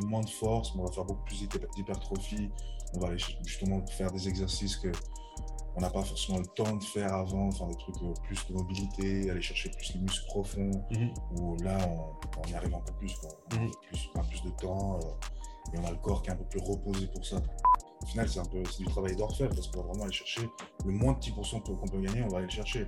[0.00, 2.50] moins de force, mais on va faire beaucoup plus d'hypertrophie.
[2.94, 4.90] On va aller justement faire des exercices que
[5.76, 8.54] on n'a pas forcément le temps de faire avant, faire des trucs euh, plus de
[8.54, 11.10] mobilité, aller chercher plus les muscles profonds, mhm.
[11.38, 11.78] où là,
[12.38, 13.14] on, y arrive un peu plus,
[13.52, 13.70] On mhm.
[13.82, 16.36] plus, on a plus de temps, euh, et on a le corps qui est un
[16.36, 17.42] peu plus reposé pour ça.
[18.02, 20.48] Au final, c'est un peu du travail d'orfèvre, parce qu'on va vraiment aller chercher
[20.84, 22.86] le moins de 10% qu'on peut gagner, on va aller le chercher.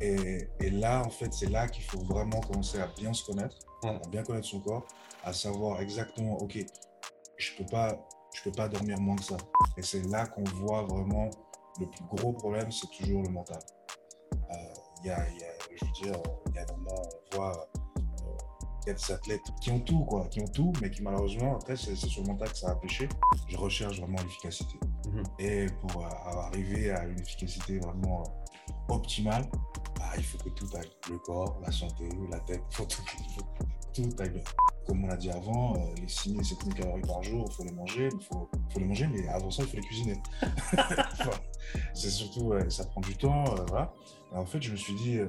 [0.00, 3.56] Et, et, là, en fait, c'est là qu'il faut vraiment commencer à bien se connaître,
[3.84, 4.86] à bien connaître son corps,
[5.22, 6.58] à savoir exactement, OK,
[7.36, 7.96] je ne peux, pas,
[8.34, 9.36] je peux pas dormir moins que ça.
[9.76, 11.30] Et c'est là qu'on voit vraiment
[11.80, 13.58] le plus gros problème, c'est toujours le mental.
[14.32, 14.56] Euh,
[15.02, 17.02] il y, a, je veux dire, il y a vraiment,
[17.32, 18.00] on voit, euh,
[18.84, 21.56] il y a des athlètes qui ont tout, quoi, qui ont tout, mais qui malheureusement,
[21.56, 23.08] après, c'est sur le mental que ça a pêché.
[23.48, 24.78] Je recherche vraiment l'efficacité.
[25.08, 25.24] Mhm.
[25.38, 28.22] Et pour euh, arriver à une efficacité vraiment
[28.88, 29.48] optimale,
[29.96, 30.90] bah, il faut que tout aille.
[31.10, 33.02] Le corps, la santé, la tête, il faut tout,
[33.94, 34.42] tout aille bien
[34.86, 37.72] comme on l'a dit avant, euh, les 6000 7000 calories par jour, il faut les
[37.72, 40.16] manger, il faut, les manger, mais avant ça, il faut les cuisiner.
[41.94, 43.92] c'est surtout, ça prend du temps, euh, voilà.
[44.32, 45.28] en fait, je me suis dit, euh,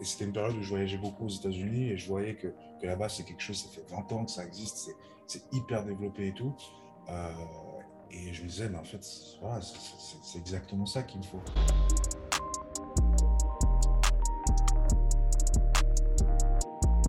[0.00, 3.08] et c'était une période où je voyageais beaucoup aux États-Unis et je voyais que, là-bas,
[3.08, 4.94] c'est quelque chose, ça fait 20 ans que ça existe,
[5.26, 6.54] c'est hyper développé et tout.
[8.10, 9.04] et je me disais, mais en fait,
[9.40, 11.42] voilà, c'est exactement ça qu'il me faut.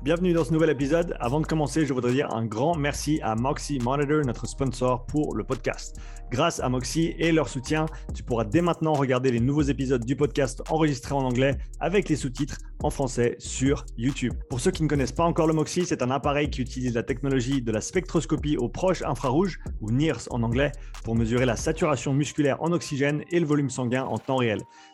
[0.03, 1.15] Bienvenue dans ce nouvel épisode.
[1.19, 5.35] Avant de commencer, je voudrais dire un grand merci à Moxie Monitor, notre sponsor pour
[5.35, 5.97] le podcast.
[6.31, 10.15] Grâce à Moxie et leur soutien, tu pourras dès maintenant regarder les nouveaux épisodes du
[10.15, 14.33] podcast enregistrés en anglais avec les sous-titres en français sur YouTube.
[14.49, 17.03] Pour ceux qui ne connaissent pas encore le Moxie, c'est un appareil qui utilise la
[17.03, 20.71] technologie de la spectroscopie au proche infrarouge, ou NIRS en anglais,
[21.03, 24.61] pour mesurer la saturation musculaire en oxygène et le volume sanguin en temps réel.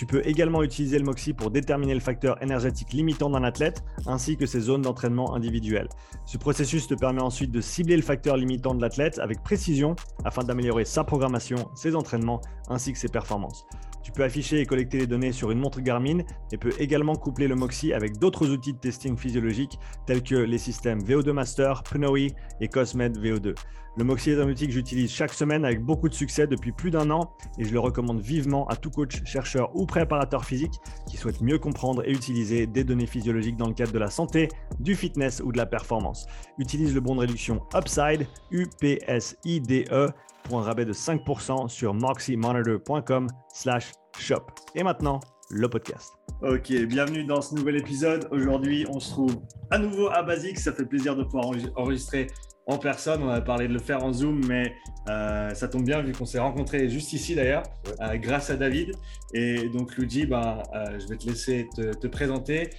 [0.00, 4.38] Tu peux également utiliser le Moxi pour déterminer le facteur énergétique limitant d'un athlète ainsi
[4.38, 5.90] que ses zones d'entraînement individuelles.
[6.24, 9.94] Ce processus te permet ensuite de cibler le facteur limitant de l'athlète avec précision
[10.24, 12.40] afin d'améliorer sa programmation, ses entraînements
[12.70, 13.66] ainsi que ses performances.
[14.02, 17.46] Tu peux afficher et collecter les données sur une montre Garmin et peux également coupler
[17.46, 22.28] le Moxi avec d'autres outils de testing physiologique tels que les systèmes VO2 Master, Pnoe
[22.62, 23.54] et Cosmed VO2.
[23.96, 27.64] Le Moxie est j'utilise chaque semaine avec beaucoup de succès depuis plus d'un an et
[27.64, 30.74] je le recommande vivement à tout coach, chercheur ou préparateur physique
[31.08, 34.48] qui souhaite mieux comprendre et utiliser des données physiologiques dans le cadre de la santé,
[34.78, 36.26] du fitness ou de la performance.
[36.58, 40.08] Utilise le bon de réduction Upside, U-P-S-I-D-E,
[40.44, 44.46] pour un rabais de 5% sur moxymonitor.com slash shop.
[44.74, 45.20] Et maintenant,
[45.50, 46.19] le podcast.
[46.42, 48.26] Ok, bienvenue dans ce nouvel épisode.
[48.30, 50.58] Aujourd'hui, on se trouve à nouveau à Basic.
[50.58, 52.28] Ça fait plaisir de pouvoir enregistrer
[52.66, 53.22] en personne.
[53.22, 54.72] On a parlé de le faire en Zoom, mais
[55.10, 57.64] euh, ça tombe bien vu qu'on s'est rencontrés juste ici d'ailleurs,
[58.00, 58.92] euh, grâce à David.
[59.34, 62.70] Et donc, Luigi, ben, euh, je vais te laisser te, présenter.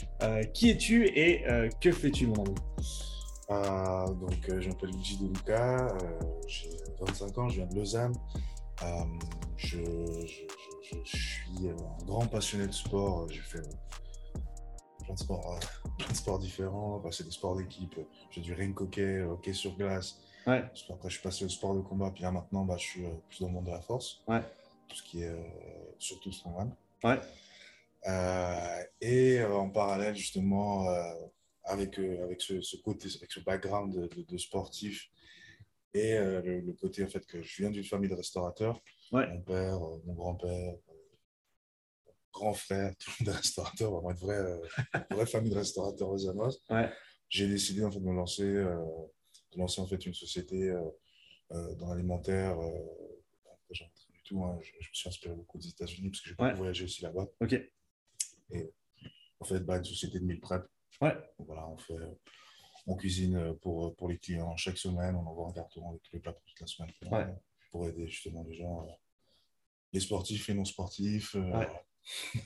[0.55, 1.43] qui es-tu et
[1.79, 2.55] que fais-tu, mon ami?
[4.19, 5.87] Donc, je m'appelle Luigi De Luca,
[6.47, 8.13] j'ai 25 ans, je viens de Lausanne.
[9.57, 9.77] Je,
[11.03, 13.29] suis un grand passionné de sport.
[13.29, 13.61] J'ai fait
[15.03, 15.59] plein de sports,
[15.97, 17.01] plein de sports différents.
[17.11, 17.95] c'est des sports d'équipe.
[18.29, 20.19] J'ai du ring hockey, hockey sur glace.
[20.47, 20.63] Ouais.
[20.89, 22.11] Après, je suis passé au sport de combat.
[22.11, 24.23] Puis là, maintenant, bah, je suis euh, plus dans le monde de la force.
[24.27, 24.41] Ouais.
[24.87, 25.43] Tout ce qui est euh,
[25.99, 26.75] surtout strongman.
[27.03, 27.19] Ouais.
[28.07, 30.87] Euh, et en parallèle, justement,
[31.65, 35.09] avec, avec ce, côté, avec ce background de, sportif
[35.93, 38.81] et le, côté en fait que je viens d'une famille de restaurateurs.
[39.11, 40.75] Mon père, mon grand-père,
[42.31, 44.57] grand frère, tout le monde est restaurateur, vraiment une vraie, euh,
[45.11, 46.89] vraie famille de restaurateurs aux ouais.
[47.29, 48.77] J'ai décidé en fait, de me lancer, euh,
[49.53, 52.57] de lancer en fait, une société euh, dans l'alimentaire.
[54.25, 54.59] Tout, hein.
[54.61, 57.27] je, me suis inspiré beaucoup des États-Unis parce que j'ai beaucoup voyagé aussi là-bas.
[57.39, 57.53] Ok.
[58.51, 58.73] Et
[59.39, 60.63] en fait, bah, une société de meal prep.
[61.01, 61.15] Ouais.
[61.39, 61.97] voilà, on fait
[62.87, 66.19] on cuisine pour, pour les clients chaque semaine, on envoie un carton avec tous les
[66.19, 67.25] plats pour toute la semaine ouais.
[67.71, 68.85] pour aider justement les gens,
[69.93, 71.67] les sportifs et non sportifs, ouais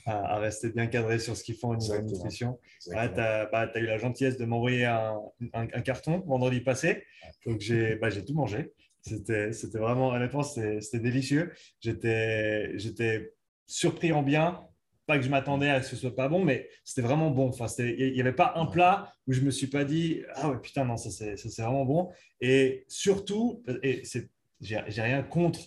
[0.06, 2.60] à, rester bien cadré sur ce qu'ils font au niveau de nutrition.
[2.82, 5.20] tu as, bah, eu la gentillesse de m'envoyer un,
[5.54, 7.04] un, carton vendredi passé.
[7.46, 8.74] Donc, j'ai bah, tout mangé.
[9.02, 11.54] C'était vraiment, honnêtement, c'était délicieux.
[11.82, 13.34] J'étais
[13.66, 14.62] surpris en bien.
[15.06, 17.50] Pas que je m'attendais à ce que ce soit pas bon, mais c'était vraiment bon.
[17.50, 20.58] Enfin, il n'y avait pas un plat où je me suis pas dit Ah ouais,
[20.62, 22.10] putain, non, ça c'est vraiment bon.
[22.42, 24.30] Et surtout, et c'est
[24.62, 25.60] j'ai rien contre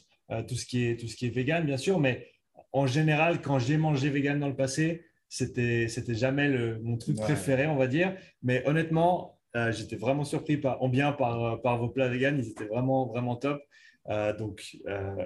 [0.49, 2.27] tout, ce qui est, tout ce qui est vegan, bien sûr, mais
[2.73, 7.17] en général, quand j'ai mangé vegan dans le passé, c'était c'était jamais le, mon truc
[7.17, 8.17] préféré, on va dire.
[8.43, 9.39] Mais honnêtement,
[9.71, 12.39] j'étais vraiment surpris par, en bien par, par vos plats vegan.
[12.39, 13.63] Ils étaient vraiment, vraiment top.
[14.39, 14.77] Donc,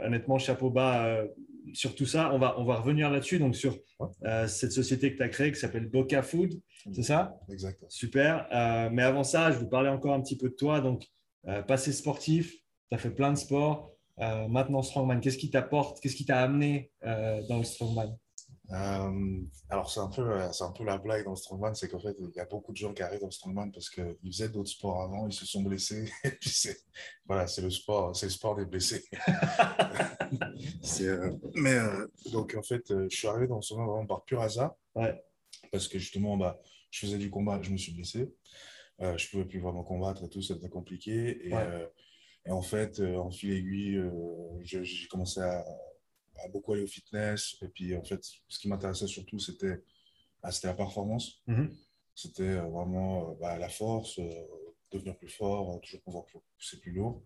[0.04, 1.24] honnêtement, chapeau bas
[1.72, 2.32] sur tout ça.
[2.34, 3.78] On va, on va revenir là-dessus, donc sur
[4.46, 6.54] cette société que tu as créée qui s'appelle Boca Food.
[6.92, 7.38] C'est ça?
[7.48, 7.88] Exactement.
[7.90, 8.46] Super.
[8.52, 10.80] Euh, mais avant ça, je vous parler encore un petit peu de toi.
[10.80, 11.06] Donc,
[11.46, 13.92] euh, passé sportif, tu as fait plein de sports.
[14.20, 16.00] Euh, maintenant, Strongman, qu'est-ce qui t'apporte?
[16.00, 18.16] Qu'est-ce qui t'a amené dans le Strongman?
[18.72, 22.16] Alors, c'est un, peu, c'est un peu la blague dans le Strongman, c'est qu'en fait,
[22.18, 24.70] il y a beaucoup de gens qui arrivent dans le Strongman parce qu'ils faisaient d'autres
[24.70, 26.10] sports avant, ils se sont blessés.
[26.24, 26.78] Et puis, c'est,
[27.26, 29.04] voilà, c'est le sport, c'est le sport des blessés.
[31.54, 31.78] mais
[32.32, 34.74] donc, en fait, je suis arrivé dans le Strongman vraiment par pur hasard.
[34.94, 35.22] Ouais
[35.72, 36.60] parce que justement, bah,
[36.90, 38.32] je faisais du combat, je me suis blessé.
[39.00, 41.48] Euh, je ne pouvais plus vraiment combattre et tout, c'était compliqué.
[41.48, 41.86] Et, euh,
[42.46, 44.00] et, en fait, euh, en fil aiguille,
[44.60, 45.64] j'ai commencé à,
[46.48, 47.56] beaucoup aller au fitness.
[47.62, 49.82] Et puis, en fait, ce qui m'intéressait surtout, c'était
[50.42, 51.42] bah, la performance.
[52.14, 54.20] C'était vraiment bah, la force,
[54.90, 56.24] devenir plus fort, toujours pouvoir
[56.56, 57.22] pousser plus lourd.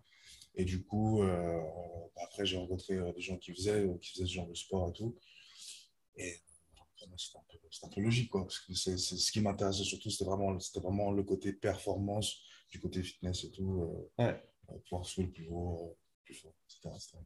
[0.55, 4.47] Et du coup, bah, après, j'ai rencontré des gens qui faisaient, qui faisaient ce genre
[4.47, 5.15] de sport et tout.
[6.15, 6.35] Et
[7.17, 8.29] c'est un, peu logique.
[8.29, 13.43] Quoi, c'est, ce qui m'intéressait surtout, c'était vraiment, vraiment le côté performance, du côté fitness
[13.43, 14.09] et tout.
[14.19, 15.93] Euh, pouvoir soulever plus haut, euh,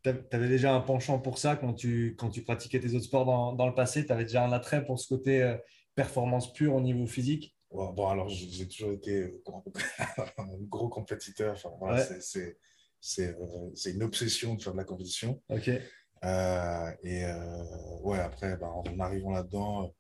[0.03, 3.25] Tu avais déjà un penchant pour ça quand tu, quand tu pratiquais tes autres sports
[3.25, 4.06] dans, dans le passé?
[4.06, 5.57] Tu avais déjà un attrait pour ce côté euh,
[5.95, 7.56] performance pure au niveau physique?
[7.71, 11.53] Bon, alors j'ai toujours été un gros compétiteur.
[11.53, 12.57] Enfin, voilà, c'est,
[13.00, 13.38] c'est,
[13.75, 15.42] c'est une obsession de faire de la compétition.
[15.50, 15.69] Ok.
[16.24, 17.63] Euh, et euh,
[18.01, 19.94] ouais, après, bah, en arrivant là-dedans,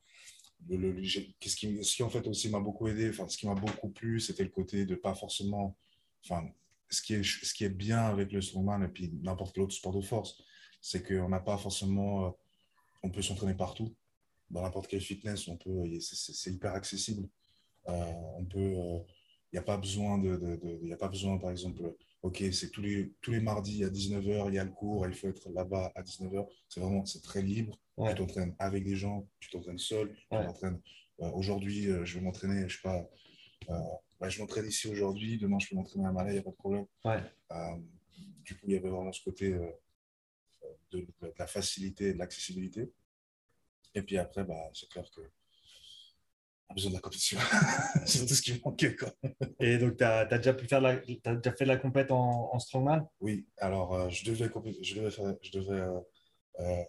[0.69, 3.47] le, le, ce, qui, ce qui en fait aussi m'a beaucoup aidé, enfin, ce qui
[3.47, 5.75] m'a beaucoup plu, c'était le côté de pas forcément.
[6.23, 6.47] Enfin,
[6.91, 9.73] ce qui est, ce qui est bien avec le strongman et puis n'importe quel autre
[9.73, 10.41] sport de force,
[10.81, 12.27] c'est qu'on n'a pas forcément.
[12.27, 12.29] Euh,
[13.03, 13.95] on peut s'entraîner partout.
[14.49, 17.27] Dans n'importe quel fitness, on peut, c'est hyper accessible.
[17.85, 18.75] on peut.
[19.51, 20.59] Il n'y a pas besoin de.
[20.81, 23.89] Il n'y a pas besoin, par exemple OK, c'est tous les, tous les mardis à
[23.89, 26.47] 19h, il y a le cours, il faut être là-bas à 19h.
[26.69, 27.79] C'est vraiment, c'est très libre.
[27.97, 30.79] Tu t'entraînes avec des gens, tu t'entraînes seul, tu t'entraînes.
[31.21, 33.07] Euh, aujourd'hui, euh, je vais m'entraîner, je sais pas,
[33.69, 33.79] euh,
[34.21, 36.51] bah, je m'entraîne ici aujourd'hui, demain je peux m'entraîner à Malais, il n'y a pas
[36.51, 36.85] de problème.
[38.45, 39.57] du coup, il y avait vraiment ce côté
[40.91, 41.07] de,
[41.37, 42.91] la facilité et de l'accessibilité.
[43.95, 45.21] Et puis après, bah, c'est clair que
[46.73, 47.39] besoin de la compétition.
[48.05, 48.95] c'est tout ce qui manquait.
[48.95, 49.13] Quoi.
[49.59, 52.57] Et donc, tu as, déjà pu faire la, as déjà fait de la compète en,
[52.59, 53.07] strongman?
[53.19, 54.49] Oui, alors euh, je devais,
[54.81, 55.99] je devais, faire, je devais euh,
[56.59, 56.83] euh,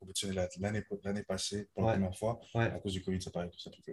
[0.00, 0.48] compétitionner
[1.04, 2.40] l'année passée pour la première fois.
[2.54, 3.48] À cause du Covid, ça n'a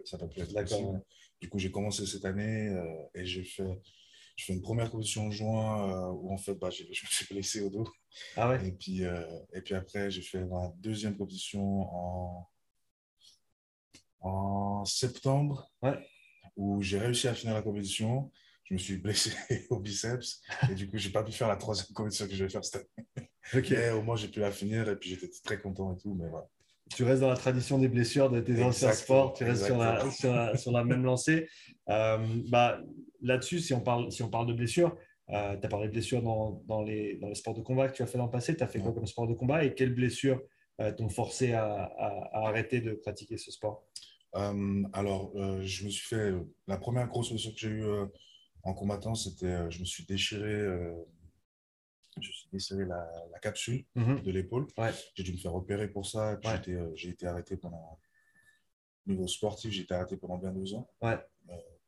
[0.05, 1.01] ça, pas pu être possible.
[1.41, 2.71] Du coup, j'ai commencé cette année
[3.15, 3.81] et j'ai fait,
[4.37, 7.61] je fais une première compétition en juin où en fait, bah, je me suis blessé
[7.61, 7.87] au dos.
[8.37, 8.67] Ah ouais.
[8.67, 12.47] Et puis, et puis après, j'ai fait ma deuxième compétition en
[14.21, 15.71] en septembre,
[16.55, 18.31] où j'ai réussi à finir la compétition.
[18.63, 19.31] Je me suis blessé
[19.69, 22.49] au biceps et du coup, j'ai pas pu faire la troisième compétition que je vais
[22.49, 23.29] faire cette année.
[23.53, 23.73] Ok.
[23.93, 26.13] au moins, j'ai pu la finir et puis j'étais très content et tout.
[26.13, 26.47] Mais voilà.
[26.95, 30.09] Tu restes dans la tradition des blessures de tes anciens sports, tu restes sur la,
[30.55, 31.47] sur la, même lancée.
[31.89, 32.17] Euh,
[32.49, 32.79] bah,
[33.21, 34.97] Là-dessus, si, on parle, si on parle de blessures,
[35.29, 37.95] euh, tu as parlé de blessures dans, dans, les, dans les sports de combat que
[37.95, 38.55] tu as fait dans le passé.
[38.57, 40.41] Tu as fait quoi comme sport de combat et quelles blessures
[40.79, 43.85] euh, t'ont forcé à, à, arrêter de pratiquer ce sport?
[44.35, 46.33] Euh, alors, je me suis fait.
[46.67, 47.85] la première grosse blessure que j'ai eue
[48.63, 49.69] en combattant, c'était.
[49.69, 50.67] je me suis déchiré.
[52.19, 54.21] Je suis déchiré la, la capsule mhm.
[54.21, 54.67] de l'épaule.
[54.77, 54.91] Ouais.
[55.15, 56.39] J'ai dû me faire opérer pour ça.
[56.95, 57.99] J'ai été, arrêté pendant.
[59.07, 60.89] Au niveau sportif, j'ai été arrêté pendant bien deux ans.
[61.01, 61.17] Ouais.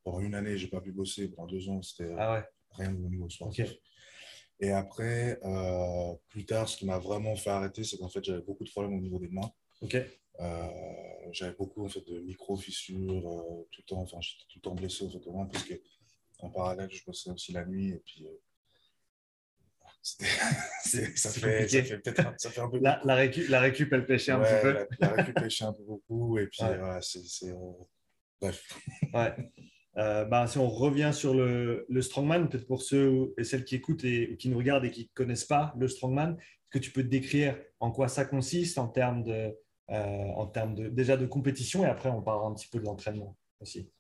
[0.03, 1.27] pendant une année, j'ai pas pu bosser.
[1.29, 3.73] Pendant deux ans, c'était ah rien au niveau sportif.
[4.59, 5.39] Et après,
[6.29, 8.97] plus tard, ce qui m'a vraiment fait arrêter, c'est qu'en fait, j'avais beaucoup de problèmes
[8.97, 9.51] au niveau des mains.
[10.39, 10.67] Euh,
[11.31, 14.01] j'avais beaucoup en fait, de micro-fissures euh, tout le temps.
[14.01, 15.75] Enfin, j'étais tout le temps blessé en fait, vraiment, parce que
[16.39, 17.89] en parallèle, je bossais aussi la nuit.
[17.89, 18.41] Et puis, euh,
[20.03, 22.79] ça, fait, ça, fait, peut-être ça fait un peu.
[22.79, 24.73] La, la, récup, la récup, elle pêchait un petit peu.
[24.73, 26.37] La, la récup pêchait un peu beaucoup.
[26.37, 26.99] Et puis, ouais.
[27.01, 27.53] c'est.
[28.41, 28.79] bref.
[29.13, 29.33] Ouais.
[29.97, 33.75] Euh, bah, si on revient sur le, le strongman, peut-être pour ceux et celles qui
[33.75, 36.91] écoutent et, qui nous regardent et qui ne connaissent pas le strongman, est-ce que tu
[36.91, 39.55] peux te décrire en quoi ça consiste en termes de,
[39.91, 42.85] euh, en termes de, déjà de compétition et après on parlera un petit peu de
[42.85, 43.91] l'entraînement aussi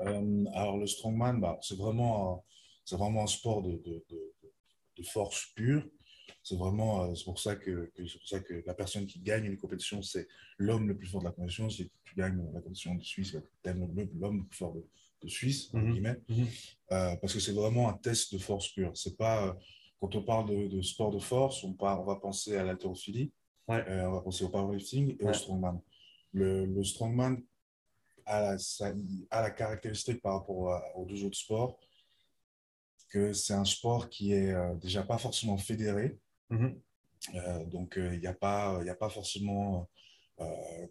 [0.00, 2.44] euh, Alors le strongman, bah, c'est vraiment,
[2.84, 4.31] c'est vraiment un sport de, de, de,
[5.04, 5.86] force pure.
[6.42, 9.44] C'est vraiment euh, c'est pour, ça que, c'est pour ça que la personne qui gagne
[9.44, 10.26] une compétition, c'est
[10.58, 11.70] l'homme le plus fort de la compétition.
[11.70, 14.84] Si tu gagnes la compétition de Suisse, tu l'homme le plus fort de,
[15.28, 15.92] Suisse, mhm.
[15.92, 16.46] guillemets, mhm.
[16.88, 18.90] parce que c'est vraiment un test de force pure.
[18.96, 19.56] C'est pas
[20.02, 23.30] quand on parle de, sport de force, on, on va penser à l'haltérophilie,
[23.70, 25.80] euh, on va penser au powerlifting et au strongman.
[26.32, 27.40] Le, strongman
[28.26, 28.56] a
[29.30, 31.78] la, caractéristique par rapport aux deux autres sports
[33.12, 36.18] que c'est un sport qui est euh, déjà pas forcément fédéré.
[36.50, 36.80] Mm-hmm.
[37.34, 39.88] Euh, donc, il n'y a, pas, a pas forcément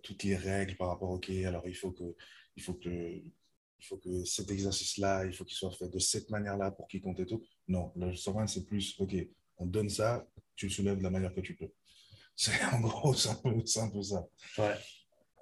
[0.01, 2.15] toutes les règles par rapport, OK, alors il faut que,
[2.55, 6.29] il faut que, il faut que cet exercice-là, il faut qu'il soit fait de cette
[6.29, 7.43] manière-là pour qu'il compte et tout.
[7.67, 9.13] Non, le strongman, c'est plus, OK,
[9.57, 10.25] on donne ça,
[10.55, 11.71] tu le soulèves de la manière que tu peux.
[12.35, 14.25] C'est en gros, c'est un, peu, ça.
[14.57, 14.75] Ouais.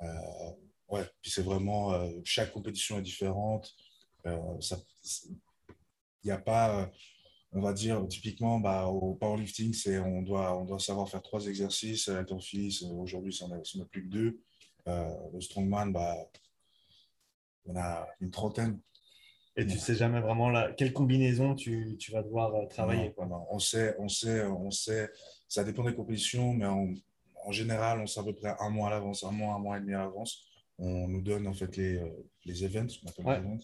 [0.01, 0.51] Euh,
[0.89, 1.05] ouais.
[1.21, 3.73] Puis c'est vraiment, euh, chaque compétition est différente.
[6.23, 6.89] Il euh, n'y a pas,
[7.51, 11.45] on va dire, typiquement, bah, au powerlifting, c'est, on, doit, on doit savoir faire trois
[11.47, 12.09] exercices.
[12.09, 14.39] À fils aujourd'hui, on n'a plus que deux.
[14.85, 16.15] le strongman, bah,
[17.65, 18.79] on a une trentaine.
[19.55, 23.13] Et tu sais jamais vraiment la, quelle combinaison tu, tu vas devoir travailler.
[23.17, 25.09] on sait, on sait, on sait
[25.49, 26.93] ça dépend des compétitions, mais en,
[27.43, 29.77] en général, on sait à peu près un mois à l'avance, un mois, un mois
[29.77, 30.45] et demi à l'avance.
[30.77, 32.07] On nous donne en fait les, euh,
[32.45, 33.63] les events, on appelle les events.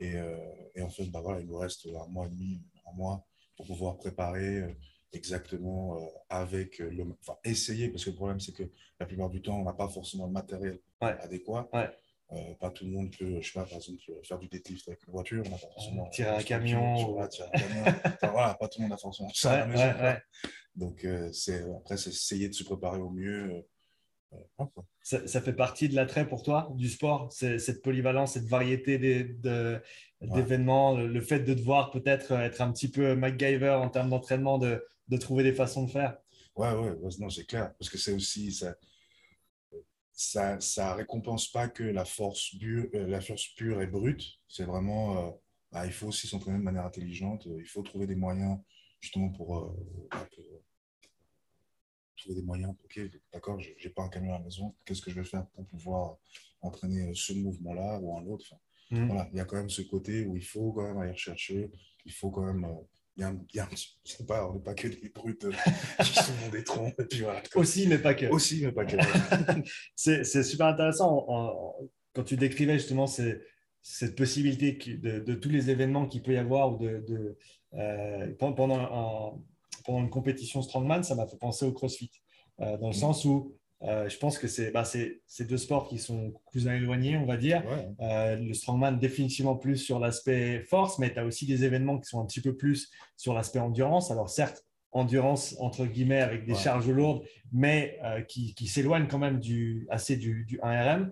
[0.00, 0.36] Et, euh,
[0.74, 3.26] et, en fait, bah voilà, il nous reste un mois et demi, un mois
[3.56, 4.74] pour pouvoir préparer euh,
[5.12, 5.98] exactement
[6.28, 7.04] avec le.
[7.20, 9.88] Enfin, essayer, parce que le problème, c'est que la plupart du temps, on n'a pas
[9.88, 11.68] forcément le matériel adéquat.
[12.32, 15.06] Euh, pas tout le monde peut, je sais pas, par exemple, faire du deadlift avec
[15.06, 15.44] une voiture.
[15.46, 17.28] On a pas forcément, tirer un camion.
[17.28, 17.84] tirer un camion.
[18.04, 20.20] enfin, voilà, pas tout le monde a forcément ça à la maison.
[20.74, 23.64] Donc, euh, c'est, après, c'est essayer de se préparer au mieux.
[24.32, 24.64] Euh,
[25.02, 28.98] ça, ça, fait partie de l'attrait pour toi du sport, cette polyvalence, cette variété
[30.20, 34.84] d'événements, le, fait de devoir peut-être être un petit peu MacGyver en termes d'entraînement, de,
[35.08, 36.18] de, trouver des façons de faire?
[36.56, 38.50] Ouais, ouais, non, c'est clair, parce que c'est aussi,
[40.16, 44.40] ça, ça ne récompense pas que la force, pure, euh, la force pure et brute.
[44.48, 45.30] C'est vraiment, euh,
[45.70, 47.46] bah, il faut aussi s'entraîner de manière intelligente.
[47.46, 48.58] Euh, il faut trouver des moyens
[49.00, 49.76] justement pour,
[50.10, 50.26] bah,
[52.16, 52.74] trouver des moyens.
[52.84, 53.00] Ok,
[53.32, 54.74] d'accord, je n'ai pas un camion à la maison.
[54.84, 56.16] Qu'est-ce que je vais faire pour pouvoir
[56.60, 58.54] entraîner ce mouvement-là ou un autre?
[58.90, 59.06] Mmh.
[59.06, 61.70] Voilà, il y a quand même ce côté où il faut quand même aller rechercher.
[62.04, 62.66] Il faut quand même
[63.16, 63.68] il y a un, il y a
[64.28, 65.52] pas, on n'est pas que des brutes euh,
[66.02, 66.94] qui sont des troncs.
[67.54, 68.26] Aussi, mais pas que.
[68.26, 68.96] Aussi, mais pas que.
[69.96, 71.26] c'est super intéressant.
[72.12, 76.78] quand tu décrivais justement cette possibilité de, tous les événements qu'il peut y avoir ou
[76.78, 77.36] de,
[77.74, 79.42] euh, pendant,
[79.86, 82.10] pendant une compétition strongman, ça m'a fait penser au CrossFit.
[82.60, 83.00] Euh, dans le mm.
[83.00, 84.84] sens où euh, je pense que c'est bah,
[85.40, 87.62] deux sports qui sont plus éloignés, on va dire.
[88.00, 92.08] Euh, le strongman, définitivement plus sur l'aspect force, mais tu as aussi des événements qui
[92.08, 94.10] sont un petit peu plus sur l'aspect endurance.
[94.10, 99.18] Alors, certes, endurance entre guillemets avec des charges lourdes, mais euh, qui, qui s'éloignent quand
[99.18, 101.10] même du, assez du, du 1RM.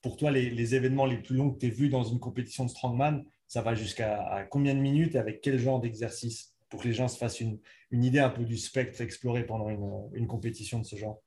[0.00, 2.64] pour toi, les, les, événements les plus longs que tu as vus dans une compétition
[2.64, 6.55] de strongman, ça va jusqu'à combien de minutes et avec quel genre d'exercice?
[6.68, 7.58] Pour que les gens se fassent une,
[7.90, 11.22] une, idée un peu du spectre exploré pendant une, une compétition de ce genre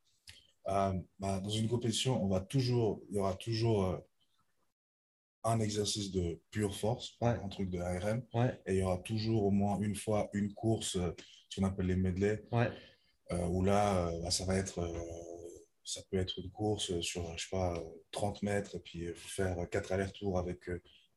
[0.70, 3.98] euh, bah, dans une compétition, on va toujours, il y aura toujours euh,
[5.44, 8.24] un exercice de pure force, un truc de ARM,
[8.66, 11.12] et il y aura toujours au moins une fois une course, euh,
[11.50, 12.44] ce qu'on appelle les medley,
[13.32, 14.88] où là, bah, ça va être,
[15.84, 17.82] ça peut être une course sur, je sais pas,
[18.12, 20.70] 30 mètres, et puis il faut faire quatre allers-retours avec,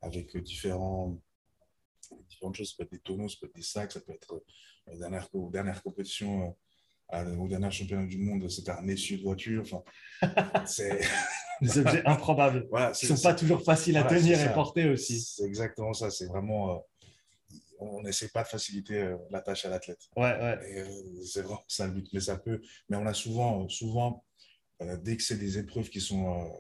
[0.03, 1.19] avec différents,
[2.29, 4.43] différentes choses, ça peut être des tonneaux, ça peut être des sacs, ça peut être,
[4.87, 6.57] la dernière, dernière compétition,
[7.13, 9.63] au dernier championnat du monde, c'était un essieu de voiture.
[9.63, 9.83] Enfin,
[10.67, 11.01] c'est
[11.61, 12.67] des objets improbables.
[12.71, 15.21] Voilà, qui ne sont pas toujours faciles à tenir et porter aussi.
[15.21, 16.11] C'est exactement ça.
[16.11, 16.77] C'est vraiment.
[16.77, 16.79] Euh,
[17.79, 20.09] on n'essaie pas de faciliter euh, la tâche à l'athlète.
[20.17, 20.59] Ouais, ouais.
[20.79, 22.09] Euh, c'est vraiment ça le but.
[22.13, 22.61] Mais ça peut.
[22.89, 24.25] Mais on a souvent, souvent
[25.03, 26.51] dès que c'est des épreuves qui sont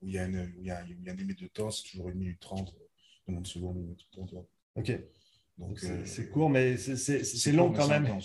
[0.00, 1.46] où il y, a une, où il, y a, il y a une limite de
[1.46, 2.74] temps, c'est toujours une minute trente,
[3.28, 4.32] une seconde, une minute trente.
[4.76, 5.00] Ok.
[5.60, 8.18] Donc, c'est euh, court, mais c'est long quand même.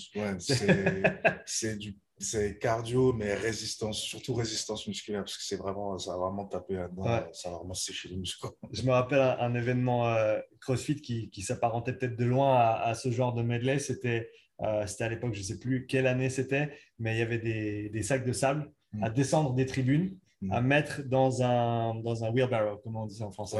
[2.17, 6.75] c'est cardio, mais résistance, surtout résistance musculaire, parce que c'est vraiment, ça va vraiment taper
[6.75, 8.47] là-dedans, ça va vraiment sécher les muscles.
[8.71, 13.11] Je me rappelle un, événement euh, CrossFit qui, qui s'apparentait peut-être de loin à, ce
[13.11, 13.79] genre de medley.
[13.79, 14.29] C'était
[14.61, 17.89] euh, à l'époque, je ne sais plus quelle année c'était, mais il y avait des,
[17.89, 19.03] des sacs de sable mm.
[19.03, 20.53] à descendre des tribunes, mm.
[20.53, 23.57] à mettre dans un, dans un wheelbarrow, comment on dit ça en français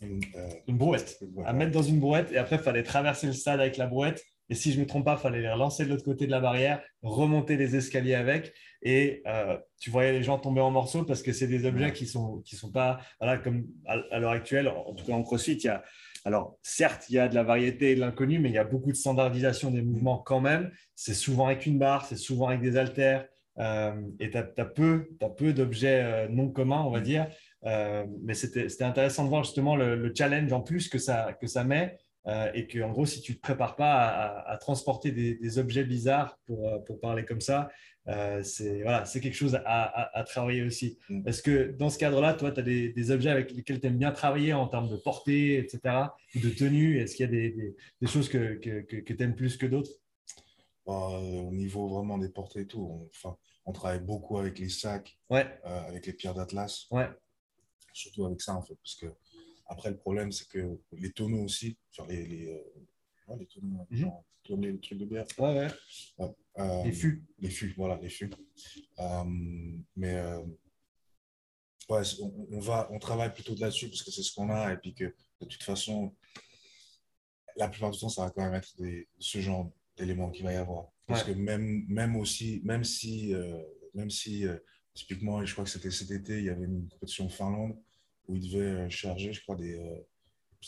[0.00, 1.18] une, euh, brouette.
[1.44, 4.22] À mettre dans une brouette et après, il fallait traverser le stade avec la brouette.
[4.48, 6.32] Et si je ne me trompe pas, il fallait les relancer de l'autre côté de
[6.32, 8.52] la barrière, remonter les escaliers avec.
[8.82, 12.04] Et euh, tu voyais les gens tomber en morceaux parce que c'est des objets qui
[12.04, 12.98] ne sont, qui sont pas.
[13.20, 15.84] Voilà, comme à, l'heure actuelle, en tout cas en CrossFit, il y a.
[16.26, 18.64] Alors, certes, il y a de la variété et de l'inconnu, mais il y a
[18.64, 20.70] beaucoup de standardisation des mouvements quand même.
[20.94, 23.26] C'est souvent avec une barre, c'est souvent avec des haltères.
[23.58, 27.26] Euh, et tu as, peu, peu d'objets non communs, on va dire.
[27.66, 31.64] Euh, mais c'était intéressant de voir justement le, challenge en plus que ça, que ça
[31.64, 35.58] met euh, et que en gros, si tu ne te prépares pas à, transporter des,
[35.58, 37.70] objets bizarres, pour, euh, pour, parler comme ça,
[38.08, 40.98] euh, c'est voilà, quelque chose à, à travailler aussi.
[41.08, 41.28] Mm.
[41.28, 43.98] Est-ce que dans ce cadre-là, toi, tu as des, des, objets avec lesquels tu aimes
[43.98, 45.80] bien travailler en termes de portée, etc.,
[46.34, 49.34] ou de tenue Est-ce qu'il y a des, des choses que, que, que, tu aimes
[49.34, 49.92] plus que d'autres?
[50.86, 54.68] Bah, Au niveau vraiment des portées et tout, on, enfin, on travaille beaucoup avec les
[54.68, 55.46] sacs, ouais.
[55.64, 56.86] avec les pierres d'Atlas.
[56.90, 57.08] Ouais.
[57.92, 59.06] Surtout avec ça, en fait, parce que
[59.66, 63.96] après, le problème, c'est que les tonneaux aussi, sur les, les, euh, les tonneaux, mm
[63.96, 63.98] -hmm.
[64.00, 64.24] genre,
[64.58, 65.26] les trucs de bière?
[65.38, 65.68] Ouais,
[66.18, 66.34] ouais.
[66.58, 67.24] Euh, les fûts.
[67.38, 68.30] Les fûts, voilà, les fûts.
[68.98, 69.24] Euh,
[69.94, 70.16] mais
[71.88, 72.02] ouais,
[72.56, 75.04] on, va, on travaille plutôt là-dessus parce que c'est ce qu'on a et puis que
[75.40, 75.96] de toute façon,
[77.56, 80.52] la plupart du temps, ça va quand même être des, ce genre d'éléments qu'il va
[80.52, 80.84] y avoir.
[81.06, 83.32] Parce que même, même aussi, même si,
[83.94, 84.34] même si
[85.00, 87.76] typiquement, je crois que c'était cet été, il y avait une compétition en Finlande
[88.28, 90.06] où il devait euh, charger, je crois, des, euh,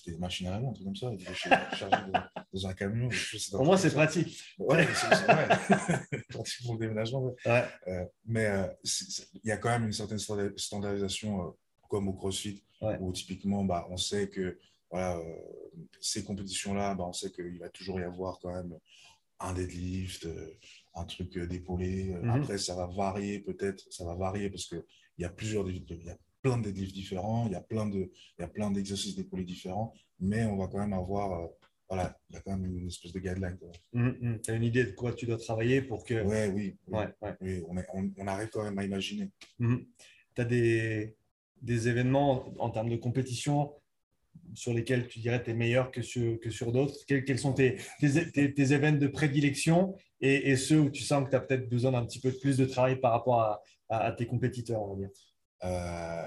[0.07, 1.11] des machines à laver, un truc comme ça.
[1.13, 2.13] Il devait charger
[2.53, 3.11] dans un camion.
[3.51, 4.43] Pour moi, c'est pratique.
[4.59, 7.35] Ouais, c'est pratique pour le déménagement.
[7.45, 7.65] Ouais.
[7.89, 8.51] Euh, mais
[9.45, 10.19] il y a quand même une certaine
[10.57, 11.55] standardisation,
[11.91, 12.65] comme au CrossFit,
[13.01, 14.59] où typiquement, bah, on sait que
[14.91, 15.21] voilà,
[16.01, 18.79] ces compétitions-là, bah, on sait qu'il va toujours y avoir quand même
[19.41, 20.27] un deadlift,
[20.95, 22.15] un truc d'épaulé.
[22.23, 22.31] Mhm.
[22.31, 24.83] Après, ça va varier peut-être, ça va varier parce qu'il
[25.19, 28.11] y a plusieurs, il y a plein de deadlifts différents, il y a plein de,
[28.39, 31.47] il y a plein d'exercices d'épaulés différents, mais on va quand même avoir, euh,
[31.89, 33.59] voilà, il y a quand même une espèce de guideline.
[33.93, 34.41] Mhm, mhm.
[34.41, 36.23] tu as une idée de quoi tu dois travailler pour que.
[36.23, 36.99] Ouais, oui, oui.
[36.99, 39.31] Ouais, oui on, on, on, arrive quand même à imaginer.
[39.59, 41.17] Tu as des,
[41.61, 43.73] des événements en termes de compétition
[44.55, 46.95] sur lesquels tu dirais que tu es meilleur que sur, que sur d'autres?
[47.07, 51.31] Quels, sont tes, tes, tes, événements de prédilection et, et, ceux où tu sens que
[51.31, 54.27] tu as peut-être besoin d'un petit peu plus de travail par rapport à, à, tes
[54.27, 55.11] compétiteurs, on va dire?
[55.65, 56.27] Euh,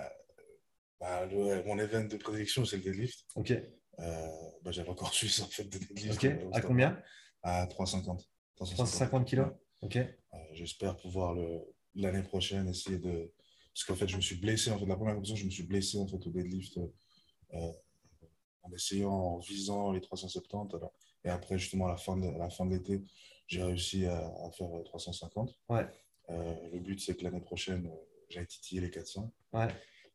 [0.99, 1.27] bah,
[1.65, 3.25] Mon événement de prédilection, c'est le deadlift.
[3.35, 3.51] Ok.
[3.51, 4.27] Euh,
[4.63, 6.23] bah, J'avais encore suivi en fait de deadlift.
[6.23, 6.31] Ok.
[6.53, 6.99] À combien?
[7.43, 8.29] À 350.
[8.55, 9.47] 350 kilos
[9.81, 9.99] Ok.
[10.53, 11.35] J'espère pouvoir
[11.95, 13.31] l'année prochaine essayer de.
[13.73, 14.71] Parce qu'en fait, je me suis blessé.
[14.71, 16.79] En fait, la première compétition, je me suis blessé en fait, au deadlift.
[17.53, 17.71] Euh,
[18.65, 20.77] en essayant, en visant les 370.
[21.23, 23.01] et après, justement, à la fin de, la fin de l'été,
[23.47, 25.55] j'ai réussi à, faire 350.
[25.69, 25.87] Ouais.
[26.29, 27.95] Euh, le but, c'est que l'année prochaine, euh,
[28.29, 29.31] j'aille titiller les 400.
[29.53, 29.67] Ouais.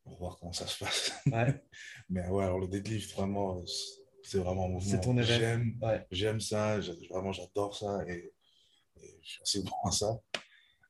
[0.05, 1.13] On va voir comment ça se passe.
[1.27, 1.63] Ouais.
[2.09, 3.63] Mais ouais, alors le deadlift, vraiment,
[4.23, 5.79] c'est vraiment mon C'est ton J'aime
[6.11, 8.33] j'aime ça, vraiment, j'adore ça et,
[9.23, 10.21] je suis assez bon à ça.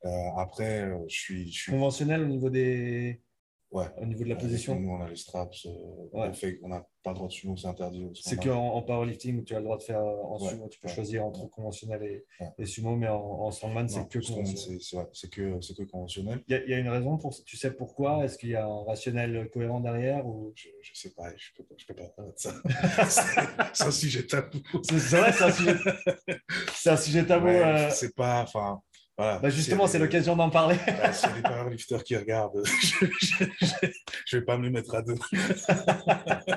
[0.04, 3.22] Euh, après, je suis, je suis, Conventionnel au niveau des,
[3.70, 3.86] Ouais.
[3.98, 5.66] Au niveau de la position Nous, on a les straps.
[5.66, 5.70] Euh,
[6.12, 8.10] on fait, on n'a pas le droit de sumo, c'est interdit.
[8.20, 11.24] C'est qu'en en powerlifting, tu as le droit de faire en sumo, tu peux choisir
[11.24, 12.26] entre conventionnel et,
[12.58, 14.80] et, sumo, mais en, en strongman, c'est que conventionnel.
[15.12, 16.42] C'est que, que, conventionnel.
[16.48, 18.24] Il y, a une raison pour Tu sais pourquoi?
[18.24, 20.52] Est-ce qu'il y a un rationnel cohérent derrière ou...
[20.56, 22.52] Je ne sais pas, je ne peux, peux, pas parler de ça.
[23.72, 24.58] c'est un sujet tabou.
[24.82, 25.76] C'est vrai, c'est un sujet,
[26.86, 27.46] un sujet tabou.
[27.46, 27.88] Euh...
[27.90, 28.42] C'est pas.
[28.42, 28.82] Enfin,
[29.16, 30.76] bah, justement, c'est l'occasion d'en parler.
[30.86, 32.62] Bah, c'est les powerlifters qui regardent.
[32.64, 35.14] je ne vais pas me mettre à deux.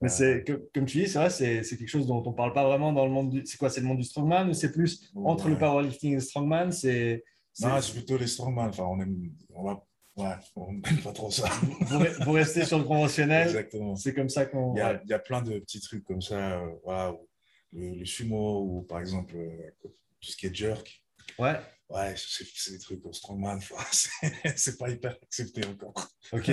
[0.00, 2.64] Mais c'est comme tu dis, c'est vrai, c'est quelque chose dont on ne parle pas
[2.64, 3.46] vraiment dans le monde du.
[3.46, 6.20] C'est quoi C'est le monde du strongman ou c'est plus entre le powerlifting et le
[6.20, 7.24] strongman C'est.
[7.60, 8.68] Non, c'est plutôt les strongman.
[8.68, 9.86] Enfin, on aime, on va,
[10.16, 11.48] ouais, on n'aime pas trop ça.
[12.20, 13.46] vous, restez sur le conventionnel.
[13.46, 13.94] Exactement.
[13.96, 14.74] C'est comme ça qu'on.
[14.74, 16.58] Il, il, y a plein de petits trucs comme ça.
[16.58, 17.16] Euh, voilà,
[17.72, 19.88] le, sumo ou par exemple euh,
[20.24, 21.02] tout ce qui est jerk.
[21.38, 21.56] Ouais.
[21.90, 23.60] Ouais, c'est des trucs au strongman,
[24.56, 26.08] c'est pas hyper accepté encore.
[26.32, 26.50] Ok.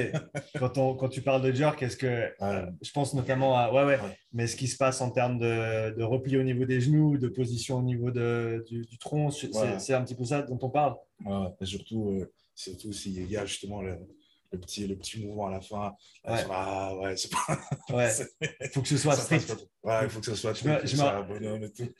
[0.59, 3.85] Quand, on, quand tu parles de jerk, est-ce que euh, je pense notamment à ouais,
[3.85, 3.97] ouais,
[4.33, 7.29] mais ce qui se passe en termes de, de, repli au niveau des genoux, de
[7.29, 10.95] position au niveau de, du, du, tronc, c'est un petit peu ça dont on parle.
[11.23, 13.97] Ouais, et surtout, euh, surtout s'il y a justement le,
[14.51, 15.95] le petit, le petit mouvement à la fin.
[16.27, 16.39] Ouais.
[16.51, 17.59] ah ouais, c'est pas.
[17.95, 18.09] Ouais.
[18.73, 19.55] faut que ce soit strict.
[19.83, 20.85] Ouais, il faut que ce soit strict.
[20.85, 21.01] Je, me,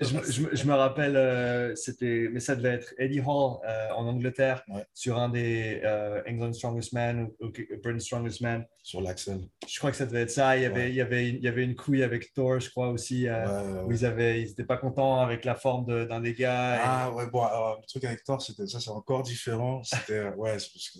[0.02, 4.06] je, je, je, me rappelle, euh, c'était, mais ça devait être Eddie Hall euh, en
[4.06, 4.86] Angleterre ouais.
[4.94, 8.66] sur un des euh, England Strongest Man ou, ou Britain Strongest Man.
[8.84, 9.48] Sur l'Axel.
[9.68, 10.58] Je crois que ça devait être ça.
[10.58, 12.90] Il y avait, il y avait, il y avait une couille avec Thor, je crois
[12.90, 16.80] aussi, euh, où ils avaient, ils n'étaient pas contents avec la forme d'un des gars.
[16.84, 19.84] Ah ouais, bon, alors, le truc avec Thor, c'était ça, c'est encore différent.
[19.84, 21.00] C'était, ouais, c'est parce que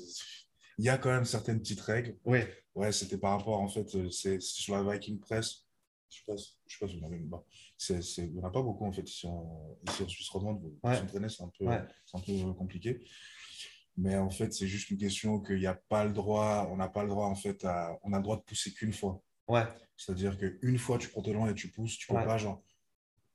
[0.82, 2.18] il y a quand même certaines petites règles.
[2.26, 2.40] Oui.
[2.74, 5.68] Ouais, c'était par rapport, en fait, euh, c'est sur la Viking Press.
[6.10, 7.44] Je ne sais pas, si vous avez bon,
[7.90, 10.64] Il n'y en a pas beaucoup, en fait, ici en, ici en Suisse romande.
[10.84, 10.98] Ouais.
[10.98, 13.00] S'entraîner, c'est un, peu, un peu compliqué.
[13.96, 16.90] Mais en fait, c'est juste une question qu'il n'y a pas le droit, on n'a
[16.90, 19.22] pas le droit, en fait, à, on a le droit de pousser qu'une fois.
[19.48, 19.66] Ouais.
[19.98, 22.64] C'est-à-dire qu'une fois, tu prends tes loin et tu pousses, tu ne peux pas, genre,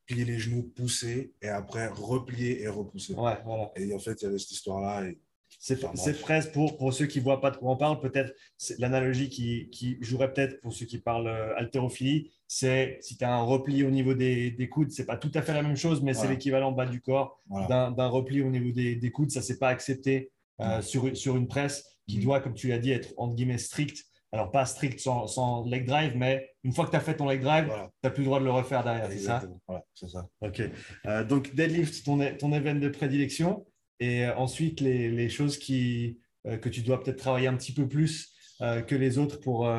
[0.04, 3.14] plier les genoux, pousser, et après replier et repousser.
[3.14, 3.70] Ouais, voilà.
[3.76, 5.20] Et en fait, il y avait cette histoire-là, et
[5.58, 5.76] Ces,
[6.12, 8.32] fraises, pour, pour ceux qui ne voient pas de quoi on parle, peut-être
[8.78, 13.34] l'analogie qui, qui, jouerait peut-être pour ceux qui parlent euh, haltérophilie, c'est si tu as
[13.34, 15.76] un repli au niveau des, des coudes, ce n'est pas tout à fait la même
[15.76, 19.30] chose, mais c'est l'équivalent bas du corps d'un repli au niveau des, des coudes.
[19.30, 20.30] Ça, c'est pas accepté
[20.60, 22.22] euh, sur, sur une presse qui mm.
[22.22, 26.12] doit, comme tu l'as dit, être entre guillemets strict alors, pas strict sans, leg drive,
[26.16, 27.72] mais une fois que tu as fait ton leg drive, tu
[28.04, 29.42] n'as plus le droit de le refaire derrière, c'est ça?
[29.66, 30.28] Voilà, c'est ça.
[30.40, 30.62] OK.
[31.06, 33.64] Euh, donc, deadlift, ton, ton événement de prédilection.
[34.00, 37.88] Et euh, ensuite, les, choses qui, euh, que tu dois peut-être travailler un petit peu
[37.88, 39.70] plus que les autres pour,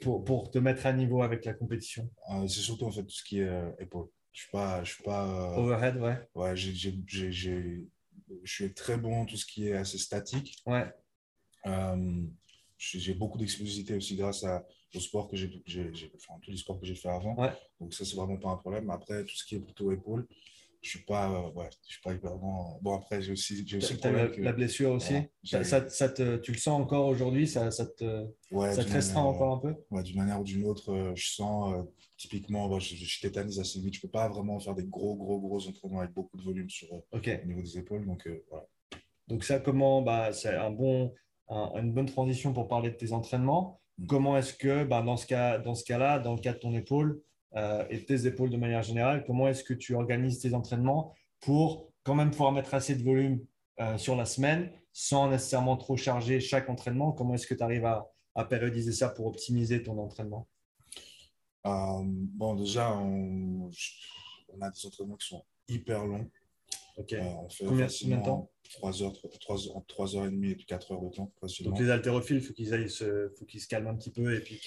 [0.00, 2.10] pour, pour, te mettre à niveau avec la compétition
[2.46, 4.08] C'est surtout en fait tout ce qui est épaule.
[4.32, 4.82] Je suis pas.
[4.84, 6.16] Je suis pas Overhead, ouais.
[6.34, 6.70] Ouais, je
[8.44, 10.56] suis très bon en tout ce qui est assez statique.
[10.64, 10.86] Ouais
[12.78, 15.62] j'ai beaucoup d'explosivité aussi grâce à, au sport que j'ai,
[16.14, 17.36] enfin, tous les sports que j'ai fait avant.
[17.80, 18.88] Donc ça, c'est vraiment pas un problème.
[18.90, 20.26] Après, tout ce qui est plutôt épaule,
[20.80, 22.78] je suis pas, euh, ouais, je suis pas hyper bon.
[22.82, 25.14] Bon, après, j'ai aussi, j'ai aussi la, la, blessure aussi?
[25.44, 27.48] ça, ça, te, tu le sens encore aujourd'hui?
[27.48, 29.74] Ça, ça te, ça te restreint encore un peu?
[29.90, 31.82] Ouais, d'une manière ou d'une autre, euh, je sens euh,
[32.16, 33.94] typiquement, je, je, tétanise assez vite.
[33.94, 36.88] Je peux pas vraiment faire des gros, gros, gros entraînements avec beaucoup de volume sur
[36.92, 38.06] au niveau des épaules.
[38.06, 38.66] Donc voilà.
[39.26, 41.12] Donc ça, comment bah, C'est un bon,
[41.50, 43.80] une bonne transition pour parler de tes entraînements.
[43.98, 44.06] Mm.
[44.06, 46.72] Comment est-ce que, bah, dans ce cas, dans ce cas-là, dans le cas de ton
[46.72, 47.20] épaule
[47.56, 51.90] euh, et tes épaules de manière générale, comment est-ce que tu organises tes entraînements pour
[52.02, 53.40] quand même pouvoir mettre assez de volume
[53.80, 57.12] euh, sur la semaine sans nécessairement trop charger chaque entraînement?
[57.12, 58.10] Comment est-ce que tu arrives à,
[58.48, 60.48] périodiser ça pour optimiser ton entraînement?
[61.66, 63.70] Euh, Bon, déjà, on,
[64.60, 66.30] a des entraînements qui sont hyper longs.
[66.98, 67.14] Ok.
[67.20, 69.56] on fait combien, combien de temps 3 heures, 3,
[69.86, 71.32] 3 heures et demie et 4 heures de temps.
[71.64, 74.34] Donc les haltérophiles, il faut qu'ils aillent se, faut qu'ils se calment un petit peu
[74.34, 74.60] et puis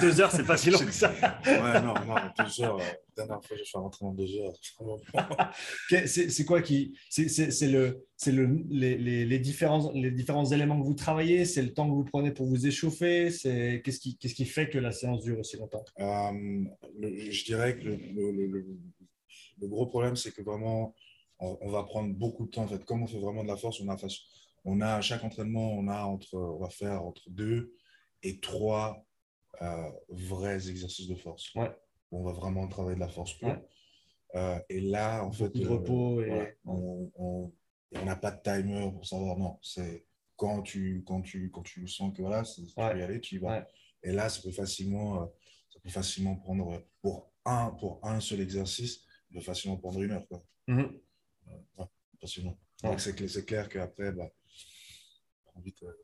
[0.00, 1.12] 2 heures, c'est pas si long que ça.
[1.44, 2.78] ouais, non, non, 2 heures.
[2.78, 5.52] La euh, dernière fois, fait un entraînement de 2 heures.
[6.06, 7.26] c'est quoi qui, c'est
[7.68, 11.74] le, c'est le, les, les, les, différents, les différents éléments que vous travaillez, c'est le
[11.74, 14.92] temps que vous prenez pour vous échauffer, c'est qu'est-ce qui, qu'est-ce qui fait que la
[14.92, 15.84] séance dure aussi longtemps?
[16.00, 16.64] Euh,
[17.02, 18.66] Je dirais que le, le,
[19.60, 20.94] le gros problème, c'est que vraiment
[21.42, 22.62] on, va prendre beaucoup de temps.
[22.62, 23.96] En fait, comme on fait vraiment de la force, on a,
[24.64, 27.74] on a à chaque entraînement, on, a entre, on va faire entre deux
[28.22, 29.04] et trois
[29.60, 31.54] euh, vrais exercices de force.
[31.54, 31.70] Ouais.
[32.12, 33.34] On va vraiment travailler de la force
[34.34, 36.56] euh, et là, en fait, de repos et...
[36.64, 37.52] on
[37.92, 39.36] n'a pas de timer pour savoir.
[39.36, 43.20] Non, c'est quand tu, quand, tu, quand tu sens que voilà, tu peux y aller,
[43.20, 43.66] tu y vas.
[44.02, 45.26] Et là, ça peut facilement, euh,
[45.68, 50.12] ça peut facilement prendre pour un, pour un seul exercice, ça peut facilement prendre une
[50.12, 50.26] heure.
[50.28, 50.42] Quoi.
[52.98, 54.30] C'est clair, qu'après, bah,